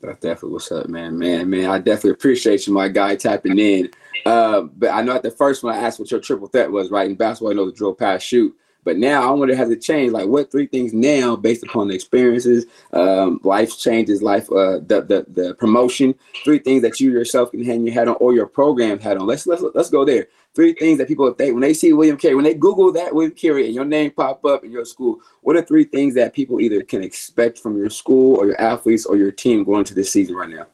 That's 0.00 0.20
definitely 0.20 0.52
what's 0.52 0.70
up, 0.70 0.88
man. 0.88 1.18
Man, 1.18 1.50
man, 1.50 1.70
I 1.70 1.78
definitely 1.78 2.12
appreciate 2.12 2.66
you, 2.66 2.72
my 2.72 2.88
guy, 2.88 3.16
tapping 3.16 3.58
in. 3.58 3.90
Uh, 4.24 4.62
but 4.62 4.90
I 4.90 5.02
know 5.02 5.16
at 5.16 5.22
the 5.22 5.30
first 5.30 5.62
one 5.62 5.74
I 5.74 5.78
asked 5.78 5.98
what 5.98 6.10
your 6.10 6.20
triple 6.20 6.46
threat 6.46 6.70
was, 6.70 6.90
right? 6.90 7.10
In 7.10 7.16
basketball, 7.16 7.52
I 7.52 7.54
know 7.54 7.66
the 7.66 7.72
drill, 7.72 7.94
pass, 7.94 8.22
shoot. 8.22 8.54
But 8.88 8.96
now 8.96 9.28
I 9.28 9.30
wonder 9.32 9.54
has 9.54 9.68
it 9.68 9.82
changed? 9.82 10.14
Like 10.14 10.28
what 10.28 10.50
three 10.50 10.66
things 10.66 10.94
now, 10.94 11.36
based 11.36 11.62
upon 11.62 11.88
the 11.88 11.94
experiences, 11.94 12.64
um, 12.94 13.38
life 13.44 13.78
changes, 13.78 14.22
life, 14.22 14.50
uh, 14.50 14.78
the, 14.78 15.04
the 15.06 15.26
the 15.28 15.54
promotion, 15.56 16.14
three 16.42 16.58
things 16.58 16.80
that 16.80 16.98
you 16.98 17.12
yourself 17.12 17.50
can 17.50 17.62
hang 17.62 17.84
your 17.84 17.92
hat 17.92 18.08
on 18.08 18.16
or 18.18 18.32
your 18.32 18.46
program 18.46 18.98
hat 18.98 19.18
on. 19.18 19.26
Let's 19.26 19.46
let's 19.46 19.62
let's 19.74 19.90
go 19.90 20.06
there. 20.06 20.28
Three 20.54 20.72
things 20.72 20.96
that 20.96 21.06
people 21.06 21.30
think 21.34 21.52
when 21.52 21.60
they 21.60 21.74
see 21.74 21.92
William 21.92 22.16
Carey, 22.16 22.34
when 22.34 22.44
they 22.44 22.54
Google 22.54 22.90
that 22.94 23.14
William 23.14 23.34
Carey 23.34 23.66
and 23.66 23.74
your 23.74 23.84
name 23.84 24.10
pop 24.10 24.42
up 24.46 24.64
in 24.64 24.72
your 24.72 24.86
school, 24.86 25.20
what 25.42 25.54
are 25.54 25.60
three 25.60 25.84
things 25.84 26.14
that 26.14 26.32
people 26.32 26.58
either 26.58 26.82
can 26.82 27.02
expect 27.02 27.58
from 27.58 27.76
your 27.76 27.90
school 27.90 28.36
or 28.36 28.46
your 28.46 28.58
athletes 28.58 29.04
or 29.04 29.18
your 29.18 29.32
team 29.32 29.64
going 29.64 29.80
into 29.80 29.92
this 29.92 30.10
season 30.10 30.34
right 30.34 30.48
now? 30.48 30.66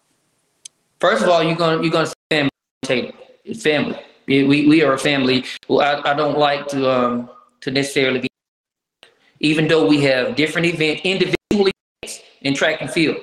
First 1.01 1.25
of 1.25 1.31
all, 1.31 1.43
you're 1.43 1.57
gonna 1.57 1.83
you're 1.83 1.91
gonna 1.91 2.13
family. 2.31 3.13
Family. 3.59 3.99
We, 4.29 4.45
we 4.69 4.83
are 4.83 4.93
a 4.93 4.99
family. 4.99 5.45
I, 5.69 6.13
I 6.13 6.15
don't 6.15 6.39
like 6.39 6.69
to 6.69 6.89
um 6.89 7.29
to 7.65 7.71
necessarily 7.71 8.21
be, 8.21 8.29
even 9.41 9.67
though 9.67 9.87
we 9.87 10.03
have 10.03 10.37
different 10.37 10.67
event, 10.67 11.01
individual 11.03 11.71
events 12.03 12.21
in 12.43 12.55
track 12.55 12.81
and 12.81 12.91
field. 12.91 13.17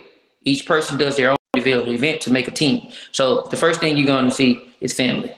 Each 0.43 0.65
person 0.65 0.97
does 0.97 1.15
their 1.15 1.30
own 1.30 1.38
individual 1.54 1.93
event 1.93 2.21
to 2.21 2.32
make 2.32 2.47
a 2.47 2.51
team. 2.51 2.91
So 3.12 3.43
the 3.51 3.58
first 3.58 3.80
thing 3.80 3.95
you're 3.95 4.08
going 4.08 4.25
to 4.25 4.32
see 4.32 4.73
is 4.82 4.93
family. 4.93 5.32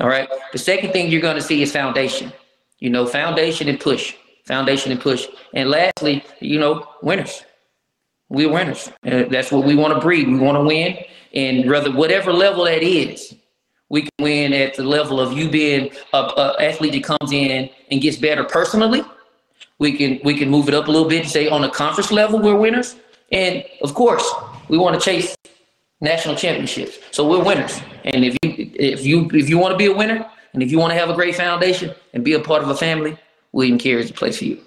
All 0.00 0.08
right. 0.08 0.28
The 0.52 0.58
second 0.58 0.92
thing 0.92 1.10
you're 1.10 1.22
going 1.22 1.36
to 1.36 1.42
see 1.42 1.62
is 1.62 1.72
foundation. 1.72 2.30
You 2.78 2.90
know, 2.90 3.06
foundation 3.06 3.68
and 3.68 3.80
push, 3.80 4.14
foundation 4.44 4.92
and 4.92 5.00
push. 5.00 5.28
And 5.54 5.70
lastly, 5.70 6.22
you 6.40 6.60
know, 6.60 6.86
winners. 7.02 7.44
We're 8.28 8.52
winners. 8.52 8.90
Uh, 9.06 9.24
that's 9.30 9.50
what 9.50 9.64
we 9.64 9.74
want 9.74 9.94
to 9.94 10.00
breed. 10.00 10.28
We 10.28 10.38
want 10.38 10.56
to 10.56 10.64
win. 10.64 10.98
And 11.32 11.70
rather, 11.70 11.90
whatever 11.90 12.32
level 12.32 12.64
that 12.64 12.82
is, 12.82 13.34
we 13.92 14.00
can 14.00 14.10
win 14.20 14.54
at 14.54 14.74
the 14.74 14.82
level 14.82 15.20
of 15.20 15.34
you 15.34 15.50
being 15.50 15.90
a, 16.14 16.16
a, 16.16 16.56
athlete 16.58 16.92
that 16.94 17.04
comes 17.04 17.30
in 17.30 17.68
and 17.90 18.00
gets 18.00 18.16
better 18.16 18.42
personally. 18.42 19.04
We 19.78 19.92
can 19.92 20.18
we 20.24 20.34
can 20.34 20.48
move 20.48 20.68
it 20.68 20.74
up 20.74 20.88
a 20.88 20.90
little 20.90 21.08
bit 21.08 21.22
and 21.22 21.30
say 21.30 21.46
on 21.46 21.62
a 21.62 21.70
conference 21.70 22.10
level 22.10 22.38
we're 22.40 22.56
winners. 22.56 22.96
And 23.32 23.62
of 23.82 23.92
course, 23.92 24.24
we 24.68 24.78
want 24.78 24.98
to 24.98 25.00
chase 25.04 25.36
national 26.00 26.36
championships. 26.36 26.98
So 27.10 27.28
we're 27.28 27.44
winners. 27.44 27.80
And 28.04 28.24
if 28.24 28.34
you 28.42 28.70
if 28.74 29.04
you 29.04 29.30
if 29.34 29.50
you 29.50 29.58
want 29.58 29.72
to 29.72 29.78
be 29.78 29.86
a 29.86 29.94
winner 29.94 30.26
and 30.54 30.62
if 30.62 30.70
you 30.70 30.78
want 30.78 30.94
to 30.94 30.98
have 30.98 31.10
a 31.10 31.14
great 31.14 31.34
foundation 31.34 31.94
and 32.14 32.24
be 32.24 32.32
a 32.32 32.40
part 32.40 32.62
of 32.62 32.70
a 32.70 32.74
family, 32.74 33.18
William 33.52 33.78
Carey 33.78 34.00
is 34.00 34.08
the 34.08 34.14
place 34.14 34.38
for 34.38 34.46
you. 34.46 34.58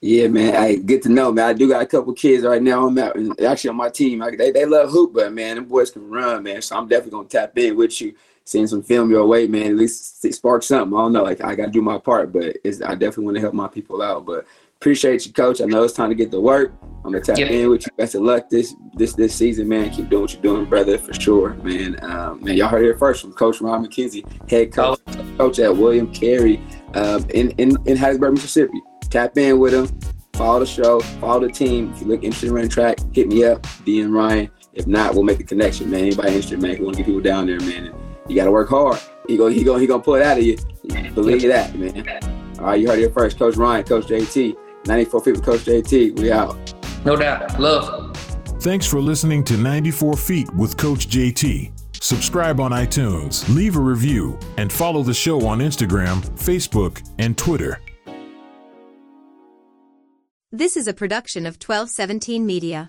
Yeah, 0.00 0.26
man. 0.26 0.52
Hey, 0.52 0.76
good 0.76 1.00
to 1.02 1.08
know, 1.08 1.32
man. 1.32 1.46
I 1.46 1.52
do 1.52 1.68
got 1.68 1.80
a 1.80 1.86
couple 1.86 2.12
kids 2.12 2.44
right 2.44 2.60
now. 2.60 2.86
I'm 2.86 2.98
out, 2.98 3.16
actually 3.40 3.70
on 3.70 3.76
my 3.76 3.88
team. 3.88 4.20
I, 4.20 4.34
they, 4.36 4.50
they 4.50 4.66
love 4.66 4.90
hoop, 4.90 5.14
but 5.14 5.32
man, 5.32 5.56
them 5.56 5.64
boys 5.64 5.90
can 5.90 6.10
run, 6.10 6.42
man. 6.42 6.60
So 6.60 6.76
I'm 6.76 6.88
definitely 6.88 7.12
gonna 7.12 7.28
tap 7.28 7.56
in 7.56 7.76
with 7.76 8.00
you 8.02 8.14
seeing 8.44 8.66
some 8.66 8.82
film 8.82 9.10
your 9.10 9.26
way, 9.26 9.46
man, 9.46 9.66
at 9.66 9.76
least 9.76 10.22
spark 10.22 10.62
something. 10.62 10.96
I 10.96 11.02
don't 11.02 11.12
know, 11.12 11.22
like 11.22 11.42
I 11.42 11.54
got 11.54 11.66
to 11.66 11.70
do 11.70 11.82
my 11.82 11.98
part, 11.98 12.32
but 12.32 12.56
it's, 12.64 12.82
I 12.82 12.94
definitely 12.94 13.24
want 13.24 13.36
to 13.36 13.40
help 13.40 13.54
my 13.54 13.68
people 13.68 14.02
out. 14.02 14.26
But 14.26 14.46
appreciate 14.80 15.24
you, 15.26 15.32
coach. 15.32 15.60
I 15.60 15.64
know 15.64 15.82
it's 15.82 15.94
time 15.94 16.10
to 16.10 16.14
get 16.14 16.30
to 16.30 16.40
work. 16.40 16.74
I'm 17.04 17.12
gonna 17.12 17.24
tap 17.24 17.38
yep. 17.38 17.50
in 17.50 17.70
with 17.70 17.86
you. 17.86 17.92
Best 17.96 18.14
of 18.14 18.22
luck 18.22 18.48
this 18.48 18.74
this 18.94 19.14
this 19.14 19.34
season, 19.34 19.68
man. 19.68 19.90
Keep 19.90 20.10
doing 20.10 20.22
what 20.22 20.32
you're 20.32 20.42
doing, 20.42 20.64
brother, 20.66 20.98
for 20.98 21.12
sure, 21.14 21.54
man. 21.54 22.02
Um, 22.02 22.42
man, 22.42 22.56
y'all 22.56 22.68
heard 22.68 22.84
it 22.84 22.98
first 22.98 23.22
from 23.22 23.32
Coach 23.32 23.60
Ryan 23.60 23.86
McKenzie, 23.86 24.50
head 24.50 24.72
coach, 24.72 25.00
oh. 25.06 25.36
coach 25.36 25.58
at 25.58 25.74
William 25.74 26.12
Carey 26.12 26.62
um, 26.94 27.24
in 27.30 27.50
in 27.52 27.70
in 27.86 27.96
Hattiesburg, 27.96 28.32
Mississippi. 28.32 28.80
Tap 29.10 29.36
in 29.36 29.58
with 29.58 29.74
him. 29.74 29.86
Follow 30.34 30.60
the 30.60 30.66
show. 30.66 31.00
Follow 31.20 31.46
the 31.46 31.52
team. 31.52 31.92
If 31.92 32.00
you 32.00 32.08
look 32.08 32.24
interested 32.24 32.48
in 32.48 32.54
running 32.54 32.70
track, 32.70 32.98
hit 33.12 33.28
me 33.28 33.44
up, 33.44 33.66
D 33.84 34.00
and 34.00 34.12
Ryan. 34.12 34.50
If 34.72 34.86
not, 34.86 35.14
we'll 35.14 35.22
make 35.22 35.38
the 35.38 35.44
connection, 35.44 35.90
man. 35.90 36.00
Anybody 36.00 36.28
interested, 36.28 36.60
man? 36.60 36.78
We 36.78 36.84
want 36.84 36.96
to 36.96 37.02
get 37.02 37.06
people 37.06 37.20
down 37.20 37.46
there, 37.46 37.60
man. 37.60 37.86
And, 37.86 38.03
you 38.28 38.36
got 38.36 38.44
to 38.44 38.50
work 38.50 38.68
hard. 38.68 39.00
He 39.26 39.36
go, 39.36 39.46
he 39.46 39.64
go, 39.64 39.76
he 39.76 39.86
gonna 39.86 40.02
pull 40.02 40.16
it 40.16 40.22
out 40.22 40.38
of 40.38 40.44
you. 40.44 40.56
Believe 41.14 41.42
that, 41.42 41.74
man. 41.74 42.58
All 42.58 42.66
right, 42.66 42.80
you 42.80 42.88
heard 42.88 42.98
it 42.98 43.12
first. 43.12 43.38
Coach 43.38 43.56
Ryan, 43.56 43.84
Coach 43.84 44.06
JT, 44.06 44.56
94 44.86 45.20
feet 45.22 45.34
with 45.34 45.44
Coach 45.44 45.60
JT. 45.60 46.18
We 46.18 46.30
out. 46.30 46.56
No 47.04 47.16
doubt. 47.16 47.58
Love. 47.58 48.16
Thanks 48.60 48.86
for 48.86 48.98
listening 48.98 49.44
to 49.44 49.58
94 49.58 50.16
Feet 50.16 50.54
with 50.54 50.78
Coach 50.78 51.08
JT. 51.08 51.70
Subscribe 52.02 52.60
on 52.60 52.70
iTunes, 52.70 53.46
leave 53.54 53.76
a 53.76 53.80
review, 53.80 54.38
and 54.56 54.72
follow 54.72 55.02
the 55.02 55.12
show 55.12 55.46
on 55.46 55.58
Instagram, 55.58 56.22
Facebook, 56.38 57.06
and 57.18 57.36
Twitter. 57.36 57.78
This 60.50 60.76
is 60.78 60.88
a 60.88 60.94
production 60.94 61.44
of 61.44 61.54
1217 61.56 62.46
Media. 62.46 62.88